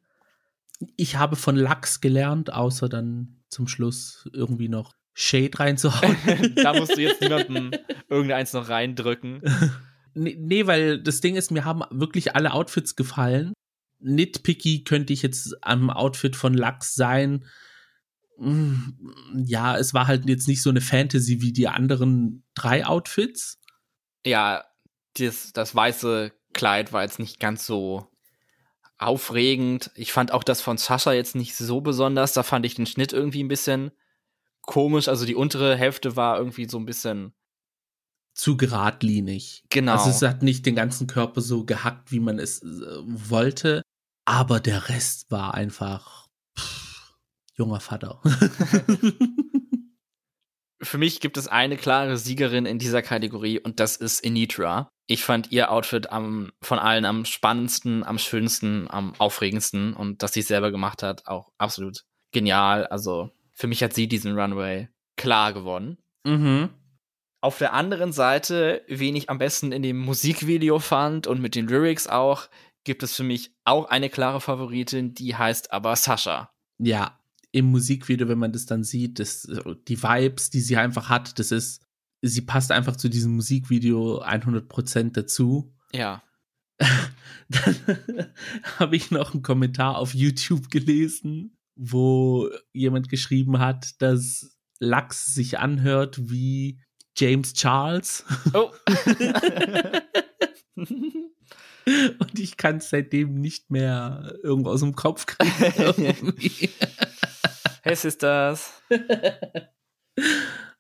[0.96, 6.18] Ich habe von Lachs gelernt, außer dann zum Schluss irgendwie noch Shade reinzuhauen.
[6.56, 7.72] da musst du jetzt niemanden
[8.10, 9.42] irgendeins noch reindrücken.
[10.18, 13.52] Nee, nee, weil das Ding ist, mir haben wirklich alle Outfits gefallen.
[14.00, 17.46] Nitpicky könnte ich jetzt am Outfit von Lachs sein.
[18.38, 18.98] Hm,
[19.46, 23.60] ja, es war halt jetzt nicht so eine Fantasy wie die anderen drei Outfits.
[24.26, 24.64] Ja,
[25.18, 28.10] das, das weiße Kleid war jetzt nicht ganz so
[28.98, 29.92] aufregend.
[29.96, 32.34] Ich fand auch das von Sascha jetzt nicht so besonders.
[32.34, 33.92] Da fand ich den Schnitt irgendwie ein bisschen
[34.62, 35.08] komisch.
[35.08, 37.34] Also die untere Hälfte war irgendwie so ein bisschen
[38.34, 39.64] zu geradlinig.
[39.70, 39.94] Genau.
[39.94, 42.68] Also es hat nicht den ganzen Körper so gehackt, wie man es äh,
[43.06, 43.82] wollte,
[44.26, 46.28] aber der Rest war einfach
[46.58, 47.16] pff,
[47.54, 48.22] junger Vater.
[50.82, 54.90] Für mich gibt es eine klare Siegerin in dieser Kategorie und das ist Initra.
[55.08, 60.34] Ich fand ihr Outfit am, von allen am spannendsten, am schönsten, am aufregendsten und dass
[60.34, 62.88] sie es selber gemacht hat, auch absolut genial.
[62.88, 65.98] Also für mich hat sie diesen Runway klar gewonnen.
[66.26, 66.70] Mhm.
[67.42, 71.68] Auf der anderen Seite, wen ich am besten in dem Musikvideo fand und mit den
[71.68, 72.50] Lyrics auch,
[72.84, 76.50] gibt es für mich auch eine klare Favoritin, die heißt aber Sascha.
[76.80, 77.20] Ja,
[77.56, 79.48] im Musikvideo, wenn man das dann sieht, das,
[79.88, 81.82] die Vibes, die sie einfach hat, das ist,
[82.22, 85.74] sie passt einfach zu diesem Musikvideo 100% dazu.
[85.94, 86.22] Ja.
[87.48, 87.78] dann
[88.78, 95.58] habe ich noch einen Kommentar auf YouTube gelesen, wo jemand geschrieben hat, dass Lachs sich
[95.58, 96.82] anhört wie
[97.18, 98.26] James Charles.
[98.54, 98.74] Oh.
[102.20, 106.34] Und ich kann es seitdem nicht mehr irgendwo aus dem Kopf kriegen.
[107.86, 108.82] Hey Sisters.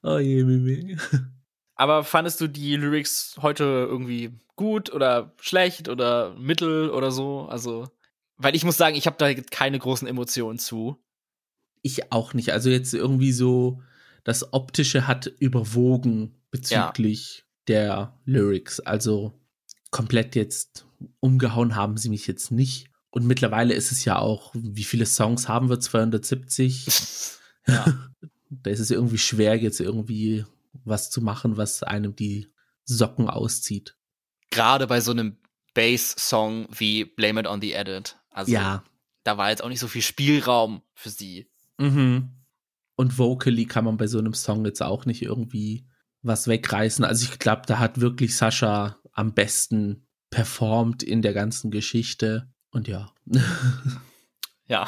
[0.01, 0.97] oh je, Mimi.
[1.75, 7.47] Aber fandest du die Lyrics heute irgendwie gut oder schlecht oder mittel oder so?
[7.47, 7.87] Also,
[8.37, 10.97] weil ich muss sagen, ich habe da keine großen Emotionen zu.
[11.83, 12.51] Ich auch nicht.
[12.53, 13.83] Also jetzt irgendwie so
[14.23, 17.43] das Optische hat überwogen bezüglich ja.
[17.67, 18.79] der Lyrics.
[18.79, 19.39] Also
[19.91, 20.87] komplett jetzt
[21.19, 22.89] umgehauen haben sie mich jetzt nicht.
[23.15, 25.80] Und mittlerweile ist es ja auch, wie viele Songs haben wir?
[25.80, 26.86] 270.
[27.65, 28.10] ja.
[28.49, 30.43] da ist es irgendwie schwer, jetzt irgendwie
[30.84, 32.51] was zu machen, was einem die
[32.84, 33.95] Socken auszieht.
[34.51, 35.38] Gerade bei so einem
[35.73, 38.17] Bass-Song wie Blame It on the Edit.
[38.32, 38.84] Also ja.
[39.23, 41.49] da war jetzt auch nicht so viel Spielraum für sie.
[41.78, 42.32] Mhm.
[42.97, 45.88] Und vocally kann man bei so einem Song jetzt auch nicht irgendwie
[46.21, 47.06] was wegreißen.
[47.06, 52.51] Also ich glaube, da hat wirklich Sascha am besten performt in der ganzen Geschichte.
[52.75, 53.09] Und ja.
[54.67, 54.85] ja,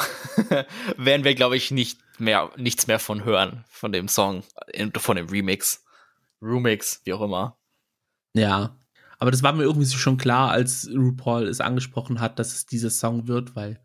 [0.97, 4.43] werden wir, glaube ich, nicht mehr, nichts mehr von hören, von dem Song,
[4.97, 5.85] von dem Remix.
[6.41, 7.57] Remix, wie auch immer.
[8.33, 8.77] Ja.
[9.19, 12.89] Aber das war mir irgendwie schon klar, als RuPaul es angesprochen hat, dass es dieser
[12.89, 13.81] Song wird, weil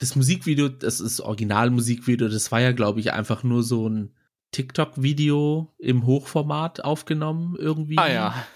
[0.00, 4.14] das Musikvideo, das ist Originalmusikvideo, das war ja, glaube ich, einfach nur so ein
[4.50, 7.96] TikTok-Video im Hochformat aufgenommen irgendwie.
[7.96, 8.46] Ah ja.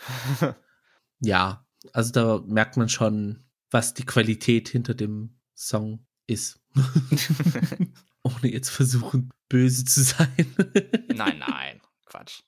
[1.20, 6.60] ja, also da merkt man schon, was die Qualität hinter dem Song ist.
[8.22, 10.54] Ohne jetzt versuchen, böse zu sein.
[11.14, 12.42] nein, nein, Quatsch.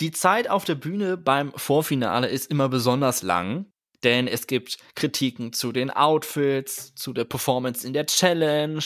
[0.00, 3.66] Die Zeit auf der Bühne beim Vorfinale ist immer besonders lang,
[4.02, 8.82] denn es gibt Kritiken zu den Outfits, zu der Performance in der Challenge,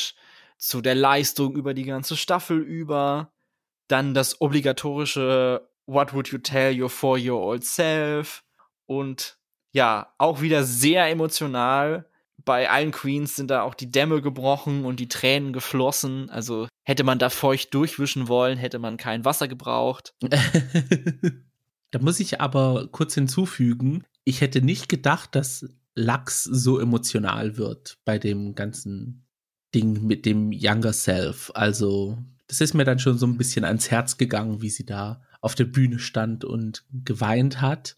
[0.57, 3.33] zu der Leistung über die ganze Staffel über,
[3.89, 8.45] dann das obligatorische What would you tell your four-year-old self
[8.87, 9.40] und
[9.73, 12.07] ja, auch wieder sehr emotional.
[12.45, 16.31] Bei allen Queens sind da auch die Dämme gebrochen und die Tränen geflossen.
[16.31, 20.15] Also hätte man da feucht durchwischen wollen, hätte man kein Wasser gebraucht.
[21.91, 27.99] da muss ich aber kurz hinzufügen, ich hätte nicht gedacht, dass Lachs so emotional wird
[28.05, 29.27] bei dem ganzen
[29.75, 31.51] Ding mit dem Younger Self.
[31.55, 35.23] Also, das ist mir dann schon so ein bisschen ans Herz gegangen, wie sie da
[35.41, 37.97] auf der Bühne stand und geweint hat.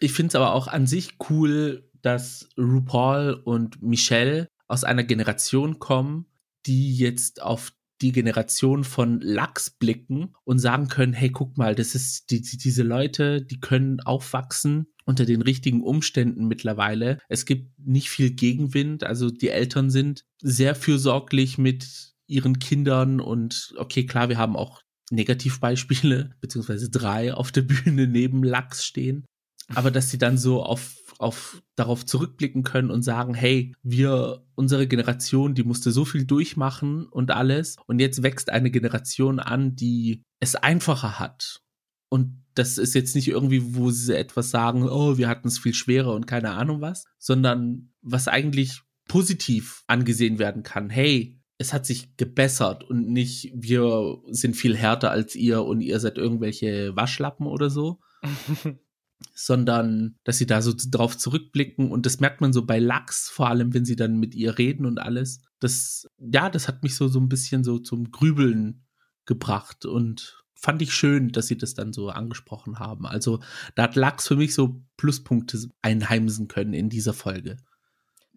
[0.00, 5.78] Ich finde es aber auch an sich cool, dass RuPaul und Michelle aus einer Generation
[5.78, 6.26] kommen,
[6.66, 11.94] die jetzt auf die Generation von Lachs blicken und sagen können, hey, guck mal, das
[11.94, 17.18] ist die, die, diese Leute, die können aufwachsen unter den richtigen Umständen mittlerweile.
[17.28, 23.74] Es gibt nicht viel Gegenwind, also die Eltern sind sehr fürsorglich mit ihren Kindern und
[23.76, 29.26] okay, klar, wir haben auch Negativbeispiele, beziehungsweise drei auf der Bühne neben Lachs stehen
[29.74, 34.86] aber dass sie dann so auf, auf darauf zurückblicken können und sagen, hey, wir, unsere
[34.86, 37.76] Generation, die musste so viel durchmachen und alles.
[37.86, 41.60] Und jetzt wächst eine Generation an, die es einfacher hat.
[42.08, 45.74] Und das ist jetzt nicht irgendwie, wo sie etwas sagen, oh, wir hatten es viel
[45.74, 50.90] schwerer und keine Ahnung was, sondern was eigentlich positiv angesehen werden kann.
[50.90, 56.00] Hey, es hat sich gebessert und nicht, wir sind viel härter als ihr und ihr
[56.00, 58.00] seid irgendwelche Waschlappen oder so.
[59.34, 63.48] sondern dass sie da so drauf zurückblicken und das merkt man so bei Lachs, vor
[63.48, 65.42] allem wenn sie dann mit ihr reden und alles.
[65.60, 68.86] Das, ja, das hat mich so, so ein bisschen so zum Grübeln
[69.26, 73.06] gebracht und fand ich schön, dass sie das dann so angesprochen haben.
[73.06, 73.40] Also
[73.74, 77.56] da hat Lachs für mich so Pluspunkte einheimsen können in dieser Folge.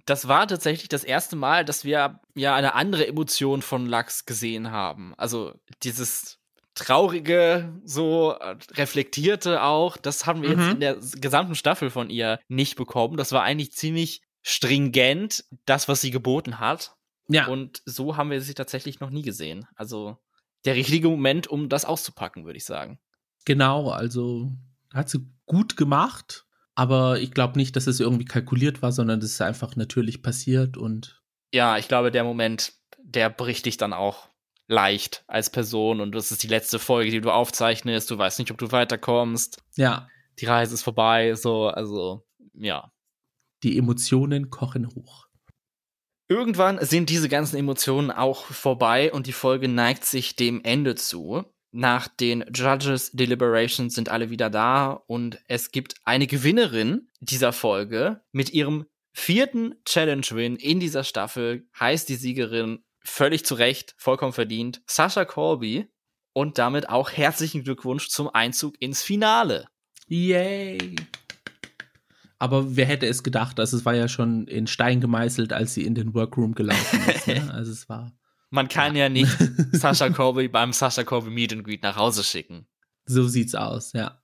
[0.05, 4.71] Das war tatsächlich das erste Mal, dass wir ja eine andere Emotion von Lachs gesehen
[4.71, 5.13] haben.
[5.15, 6.39] Also dieses
[6.75, 9.97] traurige, so äh, reflektierte auch.
[9.97, 10.59] Das haben wir mhm.
[10.59, 13.17] jetzt in der gesamten Staffel von ihr nicht bekommen.
[13.17, 16.95] Das war eigentlich ziemlich stringent, das, was sie geboten hat.
[17.27, 17.47] Ja.
[17.47, 19.65] Und so haben wir sie tatsächlich noch nie gesehen.
[19.75, 20.17] Also
[20.65, 22.99] der richtige Moment, um das auszupacken, würde ich sagen.
[23.45, 24.51] Genau, also
[24.93, 29.31] hat sie gut gemacht, aber ich glaube nicht, dass es irgendwie kalkuliert war, sondern das
[29.31, 31.21] ist einfach natürlich passiert und.
[31.53, 34.29] Ja, ich glaube, der Moment, der bricht dich dann auch
[34.67, 38.09] leicht als Person und das ist die letzte Folge, die du aufzeichnest.
[38.09, 39.61] Du weißt nicht, ob du weiterkommst.
[39.75, 40.07] Ja.
[40.39, 42.91] Die Reise ist vorbei, so, also, ja.
[43.63, 45.27] Die Emotionen kochen hoch.
[46.27, 51.43] Irgendwann sind diese ganzen Emotionen auch vorbei und die Folge neigt sich dem Ende zu.
[51.71, 58.21] Nach den Judges Deliberations sind alle wieder da und es gibt eine Gewinnerin dieser Folge
[58.31, 64.81] mit ihrem vierten Challenge-Win in dieser Staffel heißt die Siegerin völlig zu Recht, vollkommen verdient,
[64.87, 65.87] Sasha Colby
[66.33, 69.67] und damit auch herzlichen Glückwunsch zum Einzug ins Finale.
[70.07, 70.95] Yay!
[72.39, 75.85] Aber wer hätte es gedacht, also es war ja schon in Stein gemeißelt, als sie
[75.85, 77.27] in den Workroom gelaufen ist.
[77.27, 77.49] Ne?
[77.53, 78.11] Also es war.
[78.49, 79.31] Man kann ja, ja nicht
[79.71, 82.67] Sasha Colby beim Sasha Colby Meet and Greet nach Hause schicken.
[83.05, 84.21] So sieht's aus, ja.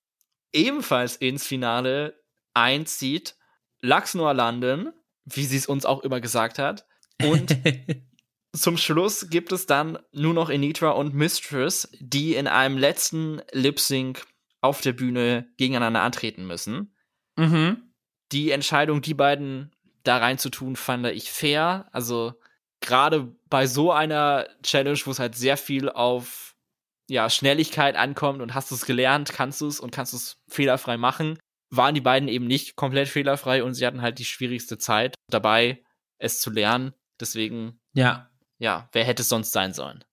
[0.52, 2.22] Ebenfalls ins Finale
[2.54, 3.38] einzieht
[3.82, 4.92] Lux Noir London,
[5.26, 6.86] wie sie es uns auch immer gesagt hat,
[7.24, 7.58] und
[8.54, 13.80] Zum Schluss gibt es dann nur noch Enitra und Mistress, die in einem letzten Lip
[13.80, 14.26] Sync
[14.62, 16.96] auf der Bühne gegeneinander antreten müssen.
[17.38, 17.94] Mhm.
[18.32, 19.72] Die Entscheidung, die beiden
[20.04, 21.88] da reinzutun, fand ich fair.
[21.92, 22.34] Also
[22.82, 26.56] gerade bei so einer Challenge, wo es halt sehr viel auf
[27.08, 30.98] ja, Schnelligkeit ankommt und hast du es gelernt, kannst du es und kannst es fehlerfrei
[30.98, 35.16] machen, waren die beiden eben nicht komplett fehlerfrei und sie hatten halt die schwierigste Zeit
[35.30, 35.84] dabei,
[36.18, 36.94] es zu lernen.
[37.20, 38.29] Deswegen ja
[38.60, 40.04] ja, wer hätte es sonst sein sollen?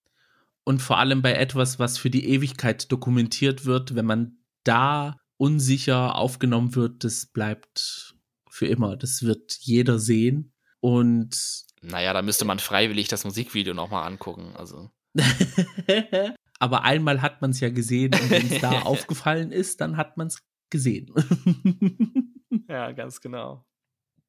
[0.64, 6.16] Und vor allem bei etwas, was für die Ewigkeit dokumentiert wird, wenn man da unsicher
[6.16, 8.16] aufgenommen wird, das bleibt
[8.48, 8.96] für immer.
[8.96, 10.52] Das wird jeder sehen.
[10.80, 11.64] Und.
[11.82, 14.54] Naja, da müsste man freiwillig das Musikvideo nochmal angucken.
[14.56, 14.90] Also.
[16.59, 20.16] Aber einmal hat man es ja gesehen und wenn es da aufgefallen ist, dann hat
[20.16, 21.12] man es gesehen.
[22.68, 23.64] ja, ganz genau.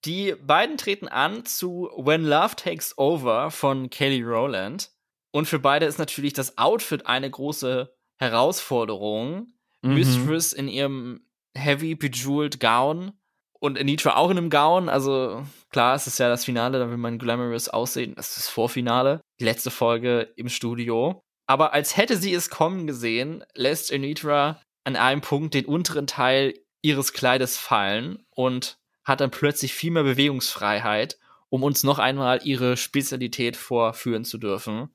[0.05, 4.91] Die beiden treten an zu When Love Takes Over von Kelly Rowland.
[5.31, 9.53] Und für beide ist natürlich das Outfit eine große Herausforderung.
[9.81, 9.93] Mhm.
[9.93, 13.13] Mistress in ihrem heavy bejeweled Gown
[13.59, 14.89] und Anitra auch in einem Gown.
[14.89, 18.13] Also klar, es ist ja das Finale, da will man glamorous aussehen.
[18.15, 21.21] Das ist das Vorfinale, die letzte Folge im Studio.
[21.47, 26.53] Aber als hätte sie es kommen gesehen, lässt Anitra an einem Punkt den unteren Teil
[26.81, 28.77] ihres Kleides fallen und
[29.07, 31.17] hat dann plötzlich viel mehr Bewegungsfreiheit,
[31.49, 34.89] um uns noch einmal ihre Spezialität vorführen zu dürfen.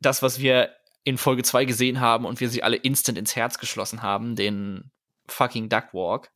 [0.00, 0.70] Das, was wir
[1.02, 4.92] in Folge 2 gesehen haben und wir sie alle instant ins Herz geschlossen haben, den
[5.26, 6.30] fucking Duckwalk.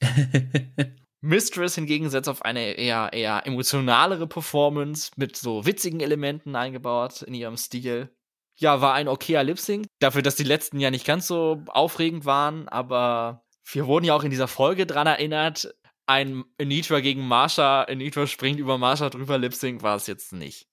[1.20, 7.34] Mistress hingegen setzt auf eine eher, eher emotionalere Performance mit so witzigen Elementen eingebaut in
[7.34, 8.14] ihrem Stil.
[8.54, 9.86] Ja, war ein okayer Lip-Sync.
[9.98, 14.22] Dafür, dass die letzten ja nicht ganz so aufregend waren, aber wir wurden ja auch
[14.22, 15.74] in dieser Folge dran erinnert,
[16.08, 20.66] ein Anitra gegen Marsha, Anitra springt über Marsha drüber, Lip-Sync war es jetzt nicht.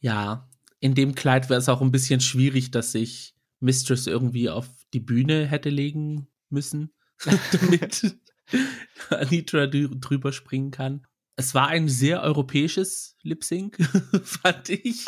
[0.00, 4.68] Ja, in dem Kleid wäre es auch ein bisschen schwierig, dass sich Mistress irgendwie auf
[4.92, 6.92] die Bühne hätte legen müssen,
[7.52, 8.18] damit
[9.10, 11.06] Anitra drüber springen kann.
[11.36, 13.78] Es war ein sehr europäisches Lip-Sync,
[14.22, 15.06] fand ich.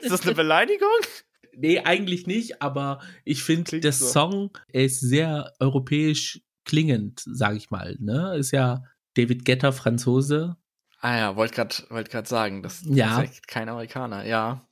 [0.00, 0.88] ist das eine Beleidigung?
[1.56, 4.06] Nee, eigentlich nicht, aber ich finde, der so.
[4.06, 7.96] Song ist sehr europäisch klingend, sag ich mal.
[8.00, 8.36] Ne?
[8.36, 10.56] Ist ja David Getter, Franzose.
[11.00, 13.20] Ah ja, wollte gerade wollt grad sagen, das, das ja.
[13.22, 14.66] ist kein Amerikaner, ja.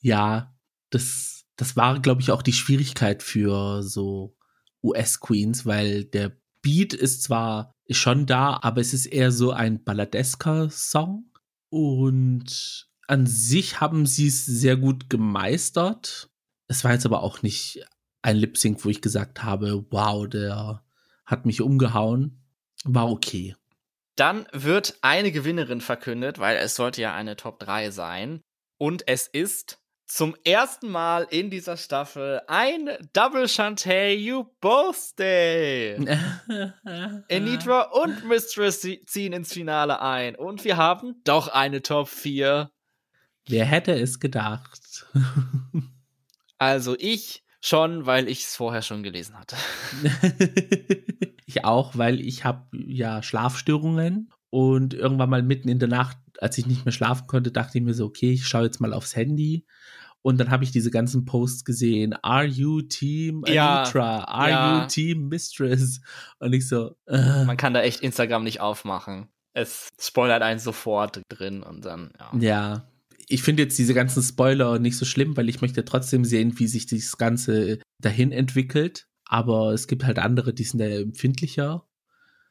[0.00, 0.54] Ja,
[0.90, 4.36] das, das war, glaube ich, auch die Schwierigkeit für so
[4.82, 10.70] US-Queens, weil der Beat ist zwar schon da, aber es ist eher so ein balladesker
[10.70, 11.30] Song.
[11.70, 16.30] Und an sich haben sie es sehr gut gemeistert.
[16.68, 17.84] Es war jetzt aber auch nicht
[18.22, 20.84] ein Lip Sync, wo ich gesagt habe, wow, der
[21.32, 22.40] hat mich umgehauen.
[22.84, 23.56] War okay.
[24.16, 28.42] Dann wird eine Gewinnerin verkündet, weil es sollte ja eine Top 3 sein.
[28.78, 35.96] Und es ist zum ersten Mal in dieser Staffel ein Double Shantae You Both Stay.
[37.30, 40.36] Anitra und Mistress ziehen ins Finale ein.
[40.36, 42.70] Und wir haben doch eine Top 4.
[43.46, 45.06] Wer hätte es gedacht?
[46.58, 49.56] also ich schon, weil ich es vorher schon gelesen hatte.
[51.46, 56.58] ich auch, weil ich habe ja Schlafstörungen und irgendwann mal mitten in der Nacht, als
[56.58, 59.16] ich nicht mehr schlafen konnte, dachte ich mir so, okay, ich schaue jetzt mal aufs
[59.16, 59.64] Handy
[60.22, 62.14] und dann habe ich diese ganzen Posts gesehen.
[62.22, 64.18] Are you Team Anitra?
[64.18, 64.80] Ja, Are ja.
[64.82, 66.00] you Team Mistress?
[66.38, 66.96] Und ich so.
[67.06, 67.44] Äh.
[67.44, 69.28] Man kann da echt Instagram nicht aufmachen.
[69.52, 72.12] Es spoilert einen sofort drin und dann.
[72.18, 72.38] Ja.
[72.38, 72.91] ja.
[73.32, 76.66] Ich finde jetzt diese ganzen Spoiler nicht so schlimm, weil ich möchte trotzdem sehen, wie
[76.66, 79.06] sich das Ganze dahin entwickelt.
[79.24, 81.88] Aber es gibt halt andere, die sind da empfindlicher.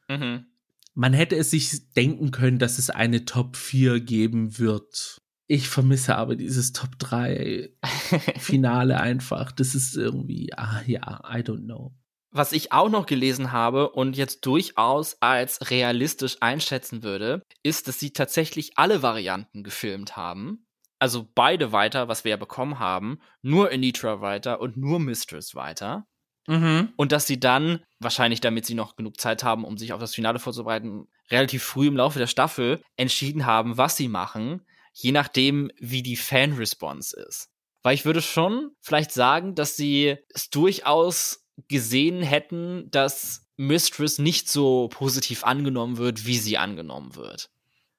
[0.08, 0.46] Mhm.
[0.94, 5.18] Man hätte es sich denken können, dass es eine Top 4 geben wird.
[5.46, 7.70] Ich vermisse aber dieses Top 3
[8.40, 9.52] Finale einfach.
[9.52, 11.94] Das ist irgendwie, ah ja, I don't know.
[12.32, 18.00] Was ich auch noch gelesen habe und jetzt durchaus als realistisch einschätzen würde, ist, dass
[18.00, 20.66] sie tatsächlich alle Varianten gefilmt haben.
[21.02, 26.06] Also beide weiter, was wir ja bekommen haben, nur Anitra weiter und nur Mistress weiter.
[26.46, 26.92] Mhm.
[26.96, 30.14] Und dass sie dann, wahrscheinlich damit sie noch genug Zeit haben, um sich auf das
[30.14, 34.62] Finale vorzubereiten, relativ früh im Laufe der Staffel entschieden haben, was sie machen
[34.92, 37.48] je nachdem, wie die Fan-Response ist.
[37.82, 44.48] Weil ich würde schon vielleicht sagen, dass sie es durchaus gesehen hätten, dass Mistress nicht
[44.48, 47.50] so positiv angenommen wird, wie sie angenommen wird.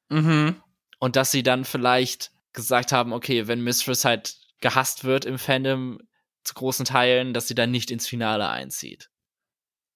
[0.09, 0.61] Mhm.
[0.99, 5.99] Und dass sie dann vielleicht gesagt haben, okay, wenn Mistress halt gehasst wird im Fandom
[6.43, 9.09] zu großen Teilen, dass sie dann nicht ins Finale einzieht.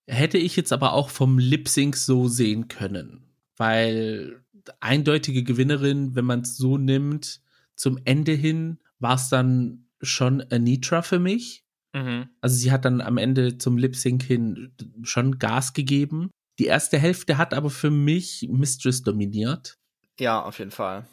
[0.07, 4.43] Hätte ich jetzt aber auch vom Lip Sync so sehen können, weil
[4.79, 7.41] eindeutige Gewinnerin, wenn man es so nimmt.
[7.75, 11.65] Zum Ende hin war es dann schon Anitra für mich.
[11.93, 12.29] Mhm.
[12.41, 16.29] Also sie hat dann am Ende zum Lip Sync hin schon Gas gegeben.
[16.59, 19.77] Die erste Hälfte hat aber für mich Mistress dominiert.
[20.19, 21.05] Ja, auf jeden Fall.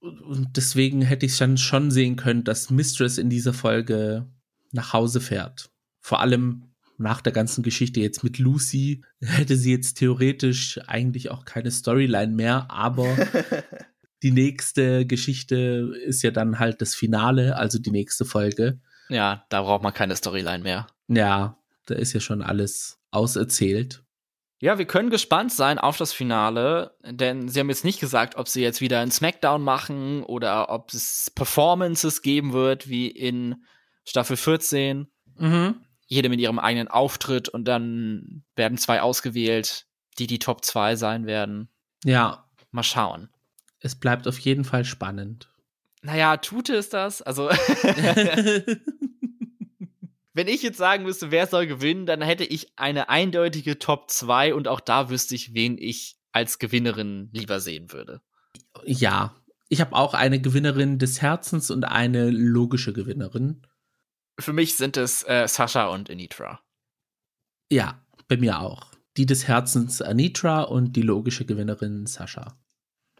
[0.00, 4.26] Und deswegen hätte ich dann schon sehen können, dass Mistress in dieser Folge
[4.72, 5.70] nach Hause fährt.
[6.00, 11.44] Vor allem nach der ganzen Geschichte jetzt mit Lucy hätte sie jetzt theoretisch eigentlich auch
[11.44, 13.06] keine Storyline mehr, aber
[14.22, 18.80] die nächste Geschichte ist ja dann halt das Finale, also die nächste Folge.
[19.08, 20.86] Ja, da braucht man keine Storyline mehr.
[21.08, 24.04] Ja, da ist ja schon alles auserzählt.
[24.62, 28.46] Ja, wir können gespannt sein auf das Finale, denn sie haben jetzt nicht gesagt, ob
[28.46, 33.64] sie jetzt wieder einen Smackdown machen oder ob es Performances geben wird wie in
[34.04, 35.10] Staffel 14.
[35.36, 35.80] Mhm.
[36.06, 39.86] jede mit ihrem eigenen Auftritt und dann werden zwei ausgewählt,
[40.18, 41.70] die die Top 2 sein werden.
[42.04, 42.44] Ja.
[42.70, 43.30] Mal schauen.
[43.78, 45.48] Es bleibt auf jeden Fall spannend.
[46.02, 47.22] Naja, tut es das?
[47.22, 47.48] Also.
[50.32, 54.54] Wenn ich jetzt sagen müsste, wer soll gewinnen, dann hätte ich eine eindeutige Top 2
[54.54, 58.20] und auch da wüsste ich, wen ich als Gewinnerin lieber sehen würde.
[58.84, 59.34] Ja,
[59.68, 63.66] ich habe auch eine Gewinnerin des Herzens und eine logische Gewinnerin.
[64.38, 66.60] Für mich sind es äh, Sascha und Anitra.
[67.70, 68.90] Ja, bei mir auch.
[69.16, 72.56] Die des Herzens Anitra und die logische Gewinnerin Sascha.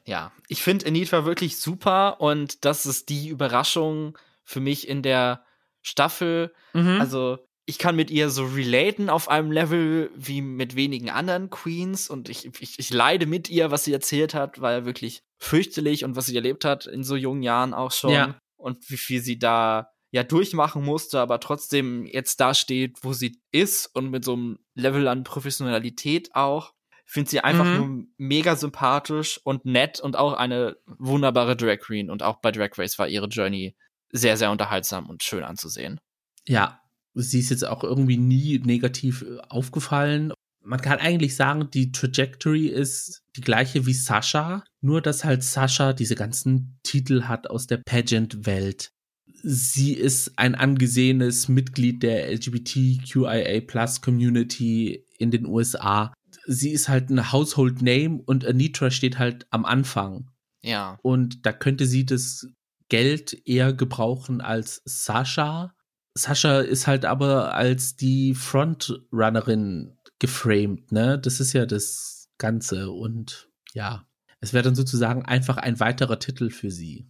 [0.07, 5.45] Ja, ich finde Anitra wirklich super und das ist die Überraschung für mich in der
[5.83, 6.53] Staffel.
[6.73, 7.01] Mhm.
[7.01, 12.11] Also ich kann mit ihr so relaten auf einem Level wie mit wenigen anderen Queens
[12.11, 16.05] und ich, ich, ich leide mit ihr, was sie erzählt hat, war ja wirklich fürchterlich
[16.05, 18.39] und was sie erlebt hat in so jungen Jahren auch schon ja.
[18.57, 23.41] und wie viel sie da ja durchmachen musste, aber trotzdem jetzt da steht, wo sie
[23.53, 26.73] ist und mit so einem Level an Professionalität auch.
[27.07, 27.77] Finde sie einfach mhm.
[27.77, 32.71] nur mega sympathisch und nett und auch eine wunderbare Drag Queen und auch bei Drag
[32.77, 33.77] Race war ihre Journey
[34.13, 35.99] sehr, sehr unterhaltsam und schön anzusehen.
[36.47, 36.81] Ja,
[37.15, 40.33] sie ist jetzt auch irgendwie nie negativ äh, aufgefallen.
[40.63, 45.95] Man kann eigentlich sagen, die Trajectory ist die gleiche wie Sascha, nur dass halt Sascha
[45.95, 48.91] diese ganzen Titel hat aus der Pageant-Welt
[49.43, 56.13] sie ist ein angesehenes Mitglied der LGBTQIA Plus Community in den USA.
[56.47, 60.31] Sie ist halt ein Household Name und Anitra steht halt am Anfang.
[60.63, 60.99] Ja.
[61.03, 62.49] Und da könnte sie das
[62.91, 65.75] Geld eher gebrauchen als Sascha.
[66.15, 71.19] Sascha ist halt aber als die Frontrunnerin geframed, ne?
[71.19, 74.07] Das ist ja das Ganze und ja,
[74.41, 77.09] es wäre dann sozusagen einfach ein weiterer Titel für sie.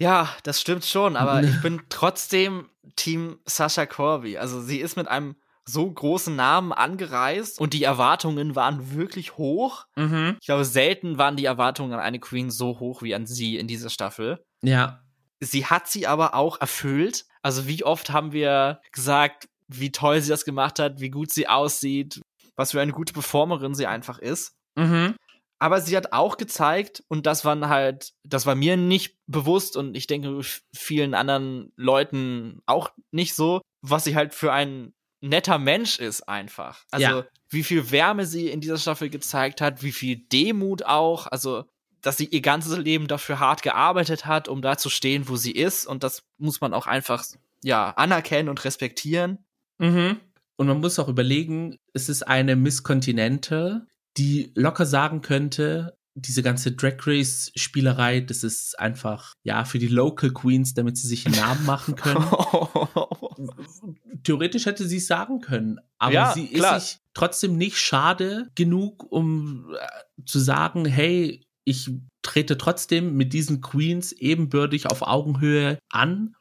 [0.00, 4.38] Ja, das stimmt schon, aber ich bin trotzdem Team Sascha Corby.
[4.38, 9.86] Also sie ist mit einem so großen Namen angereist und die Erwartungen waren wirklich hoch.
[9.94, 10.36] Mhm.
[10.40, 13.68] Ich glaube, selten waren die Erwartungen an eine Queen so hoch wie an sie in
[13.68, 14.42] dieser Staffel.
[14.62, 15.02] Ja.
[15.40, 17.26] Sie hat sie aber auch erfüllt.
[17.42, 21.48] Also wie oft haben wir gesagt, wie toll sie das gemacht hat, wie gut sie
[21.48, 22.20] aussieht,
[22.56, 24.54] was für eine gute Performerin sie einfach ist.
[24.76, 25.14] Mhm.
[25.58, 29.94] Aber sie hat auch gezeigt, und das war halt, das war mir nicht bewusst und
[29.94, 30.40] ich denke
[30.74, 36.84] vielen anderen Leuten auch nicht so, was sie halt für ein netter Mensch ist einfach.
[36.90, 37.26] Also ja.
[37.50, 41.64] wie viel Wärme sie in dieser Staffel gezeigt hat, wie viel Demut auch, also
[42.02, 45.52] dass sie ihr ganzes Leben dafür hart gearbeitet hat, um da zu stehen, wo sie
[45.52, 47.24] ist und das muss man auch einfach
[47.62, 49.38] ja anerkennen und respektieren.
[49.78, 50.18] Mhm.
[50.56, 53.86] Und man muss auch überlegen, es ist eine Miss Continental,
[54.16, 59.88] die locker sagen könnte, diese ganze Drag Race Spielerei, das ist einfach ja für die
[59.88, 62.24] Local Queens, damit sie sich einen Namen machen können.
[64.22, 66.76] Theoretisch hätte sie es sagen können, aber ja, sie klar.
[66.76, 71.90] ist sich trotzdem nicht schade genug, um äh, zu sagen, hey, ich
[72.22, 76.34] trete trotzdem mit diesen Queens ebenbürtig auf Augenhöhe an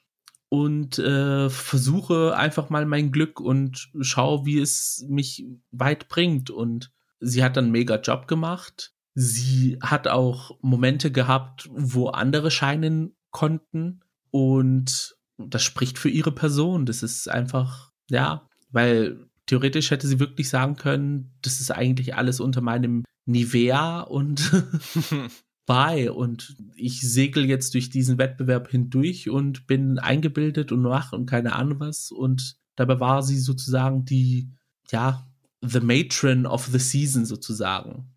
[0.49, 6.91] und äh, versuche einfach mal mein Glück und schaue, wie es mich weit bringt und
[7.20, 8.93] Sie hat einen mega Job gemacht.
[9.13, 14.01] Sie hat auch Momente gehabt, wo andere scheinen konnten.
[14.32, 16.86] Und das spricht für ihre Person.
[16.86, 22.39] Das ist einfach, ja, weil theoretisch hätte sie wirklich sagen können, das ist eigentlich alles
[22.39, 24.52] unter meinem Nivea und
[25.66, 31.28] bei und ich segel jetzt durch diesen Wettbewerb hindurch und bin eingebildet und mach und
[31.28, 34.50] keine Ahnung was und dabei war sie sozusagen die,
[34.90, 35.28] ja,
[35.62, 38.12] the matron of the season sozusagen.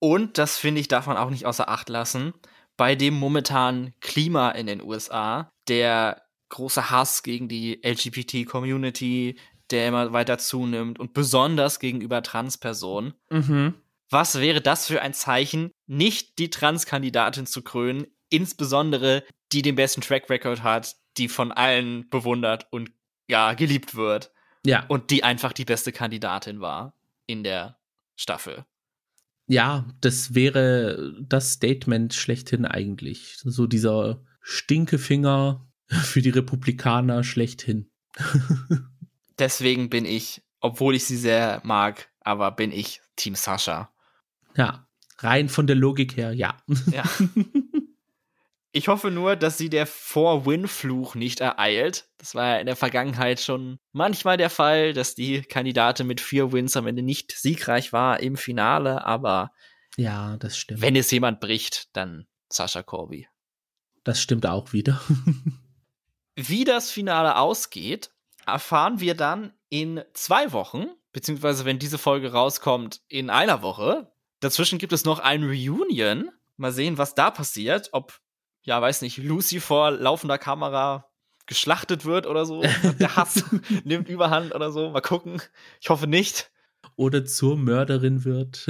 [0.00, 2.34] Und das finde ich, darf man auch nicht außer Acht lassen.
[2.76, 9.38] Bei dem momentanen Klima in den USA, der große Hass gegen die LGBT-Community,
[9.70, 13.14] der immer weiter zunimmt und besonders gegenüber Transpersonen.
[13.30, 13.74] Mhm.
[14.12, 20.02] Was wäre das für ein Zeichen, nicht die Trans-Kandidatin zu krönen, insbesondere die den besten
[20.02, 22.90] Track Record hat, die von allen bewundert und
[23.26, 24.30] ja, geliebt wird.
[24.66, 24.84] Ja.
[24.88, 26.94] Und die einfach die beste Kandidatin war
[27.26, 27.78] in der
[28.14, 28.66] Staffel.
[29.46, 33.38] Ja, das wäre das Statement schlechthin eigentlich.
[33.38, 37.90] So dieser Stinkefinger für die Republikaner schlechthin.
[39.38, 43.88] Deswegen bin ich, obwohl ich sie sehr mag, aber bin ich Team Sascha.
[44.56, 44.86] Ja,
[45.18, 46.56] rein von der Logik her, ja.
[46.90, 47.04] Ja.
[48.74, 52.08] Ich hoffe nur, dass sie der Vor-Win-Fluch nicht ereilt.
[52.16, 56.52] Das war ja in der Vergangenheit schon manchmal der Fall, dass die Kandidatin mit vier
[56.52, 59.52] Wins am Ende nicht siegreich war im Finale, aber
[59.98, 60.80] ja, das stimmt.
[60.80, 63.28] Wenn es jemand bricht, dann Sascha Corby.
[64.04, 65.02] Das stimmt auch wieder.
[66.34, 68.10] Wie das Finale ausgeht,
[68.46, 74.11] erfahren wir dann in zwei Wochen, beziehungsweise wenn diese Folge rauskommt, in einer Woche.
[74.42, 76.28] Dazwischen gibt es noch ein Reunion.
[76.56, 77.90] Mal sehen, was da passiert.
[77.92, 78.20] Ob,
[78.62, 81.08] ja, weiß nicht, Lucy vor laufender Kamera
[81.46, 82.60] geschlachtet wird oder so.
[82.98, 83.44] Der Hass
[83.84, 84.90] nimmt Überhand oder so.
[84.90, 85.40] Mal gucken.
[85.80, 86.50] Ich hoffe nicht.
[86.96, 88.66] Oder zur Mörderin wird.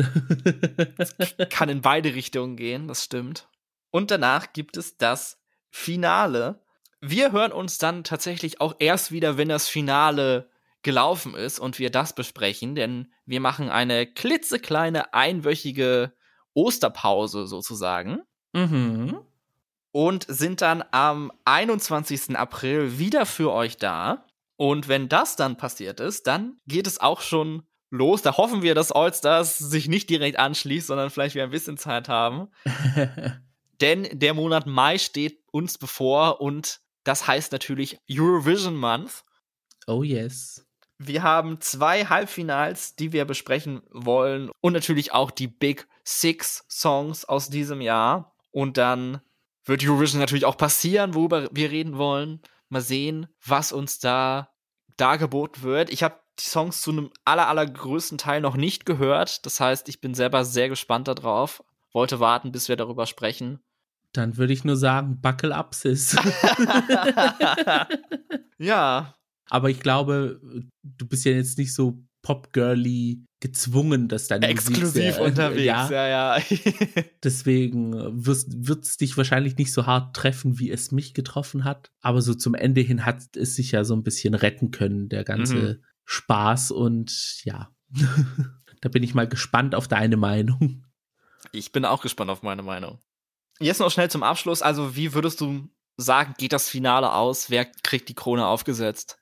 [1.50, 3.48] kann in beide Richtungen gehen, das stimmt.
[3.90, 6.62] Und danach gibt es das Finale.
[7.00, 10.50] Wir hören uns dann tatsächlich auch erst wieder, wenn das Finale
[10.83, 16.12] gelaufen ist und wir das besprechen, denn wir machen eine klitzekleine einwöchige
[16.55, 18.20] Osterpause sozusagen.
[18.53, 19.18] Mhm.
[19.93, 22.37] Und sind dann am 21.
[22.37, 24.26] April wieder für euch da.
[24.57, 28.22] Und wenn das dann passiert ist, dann geht es auch schon los.
[28.22, 32.09] Da hoffen wir, dass Allstars sich nicht direkt anschließt, sondern vielleicht wieder ein bisschen Zeit
[32.09, 32.49] haben.
[33.80, 39.24] Denn der Monat Mai steht uns bevor und das heißt natürlich Eurovision Month.
[39.87, 40.64] Oh yes.
[41.07, 47.24] Wir haben zwei Halbfinals, die wir besprechen wollen und natürlich auch die Big Six Songs
[47.24, 48.34] aus diesem Jahr.
[48.50, 49.20] Und dann
[49.64, 52.40] wird Eurovision natürlich auch passieren, worüber wir reden wollen.
[52.68, 54.50] Mal sehen, was uns da
[54.96, 55.90] dargeboten wird.
[55.90, 59.44] Ich habe die Songs zu einem aller, allergrößten Teil noch nicht gehört.
[59.44, 61.62] Das heißt, ich bin selber sehr gespannt darauf.
[61.92, 63.61] Wollte warten, bis wir darüber sprechen.
[64.12, 66.16] Dann würde ich nur sagen, buckle up, sis.
[68.59, 69.14] ja.
[69.53, 70.40] Aber ich glaube,
[70.82, 75.90] du bist ja jetzt nicht so popgirly gezwungen, dass deine Exklusiv Musik sehr, unterwegs, ja,
[75.90, 76.38] ja.
[76.38, 76.42] ja.
[77.22, 77.92] Deswegen
[78.24, 81.90] wird es dich wahrscheinlich nicht so hart treffen, wie es mich getroffen hat.
[82.00, 85.22] Aber so zum Ende hin hat es sich ja so ein bisschen retten können, der
[85.22, 85.84] ganze mhm.
[86.07, 86.70] Spaß.
[86.70, 87.70] Und ja,
[88.80, 90.86] da bin ich mal gespannt auf deine Meinung.
[91.50, 93.00] Ich bin auch gespannt auf meine Meinung.
[93.61, 94.62] Jetzt noch schnell zum Abschluss.
[94.62, 97.50] Also, wie würdest du sagen, geht das Finale aus?
[97.50, 99.18] Wer kriegt die Krone aufgesetzt?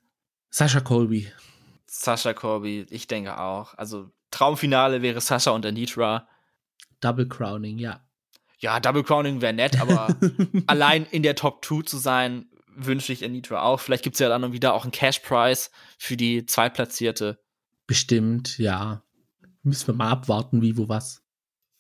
[0.51, 1.33] Sascha Colby.
[1.87, 3.75] Sascha Colby, ich denke auch.
[3.75, 6.29] Also, Traumfinale wäre Sascha und Anitra.
[7.01, 8.05] Double Crowning, ja.
[8.59, 10.15] Ja, Double Crowning wäre nett, aber
[10.67, 13.81] allein in der Top 2 zu sein, wünsche ich Anitra auch.
[13.81, 17.41] Vielleicht gibt es ja dann wieder auch einen Cash Prize für die Zweitplatzierte.
[17.87, 19.03] Bestimmt, ja.
[19.63, 21.23] Müssen wir mal abwarten, wie, wo, was.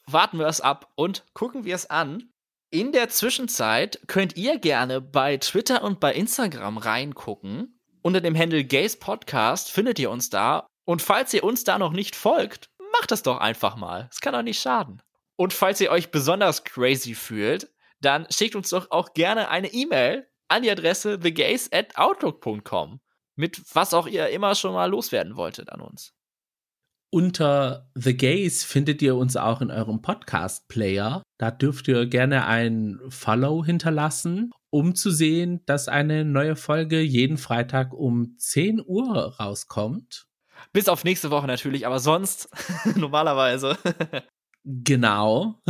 [0.07, 2.31] Warten wir es ab und gucken wir es an.
[2.71, 7.80] In der Zwischenzeit könnt ihr gerne bei Twitter und bei Instagram reingucken.
[8.03, 10.67] Unter dem Handle Gays Podcast findet ihr uns da.
[10.87, 14.09] Und falls ihr uns da noch nicht folgt, macht das doch einfach mal.
[14.11, 15.03] Es kann doch nicht schaden.
[15.37, 17.71] Und falls ihr euch besonders crazy fühlt,
[18.01, 23.01] dann schickt uns doch auch gerne eine E-Mail an die Adresse thegays at outlook.com
[23.37, 26.15] mit was auch ihr immer schon mal loswerden wolltet an uns.
[27.13, 31.23] Unter The Gays findet ihr uns auch in eurem Podcast-Player.
[31.39, 37.37] Da dürft ihr gerne ein Follow hinterlassen, um zu sehen, dass eine neue Folge jeden
[37.37, 40.27] Freitag um 10 Uhr rauskommt.
[40.73, 42.49] Bis auf nächste Woche natürlich, aber sonst
[42.97, 43.77] normalerweise.
[44.65, 45.61] genau.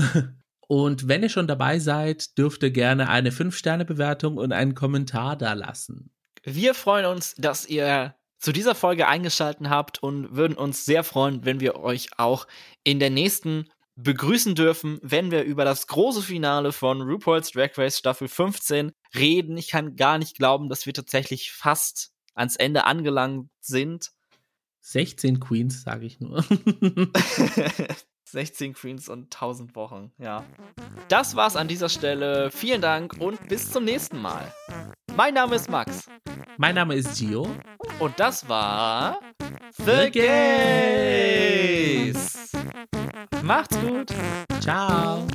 [0.69, 5.55] Und wenn ihr schon dabei seid, dürft ihr gerne eine 5-Sterne-Bewertung und einen Kommentar da
[5.55, 6.13] lassen.
[6.45, 11.45] Wir freuen uns, dass ihr zu dieser Folge eingeschaltet habt und würden uns sehr freuen,
[11.45, 12.47] wenn wir euch auch
[12.85, 13.69] in der nächsten
[14.03, 19.57] begrüßen dürfen, wenn wir über das große Finale von RuPaul's Drag Race Staffel 15 reden.
[19.57, 24.13] Ich kann gar nicht glauben, dass wir tatsächlich fast ans Ende angelangt sind.
[24.83, 26.45] 16 Queens, sage ich nur.
[28.25, 30.45] 16 Queens und 1000 Wochen, ja.
[31.09, 32.51] Das war's an dieser Stelle.
[32.51, 34.53] Vielen Dank und bis zum nächsten Mal.
[35.23, 36.07] Mein Name ist Max.
[36.57, 37.47] Mein Name ist Gio.
[37.99, 39.21] Und das war
[39.77, 41.61] The Gays.
[43.43, 44.15] Macht's gut.
[44.61, 45.27] Ciao.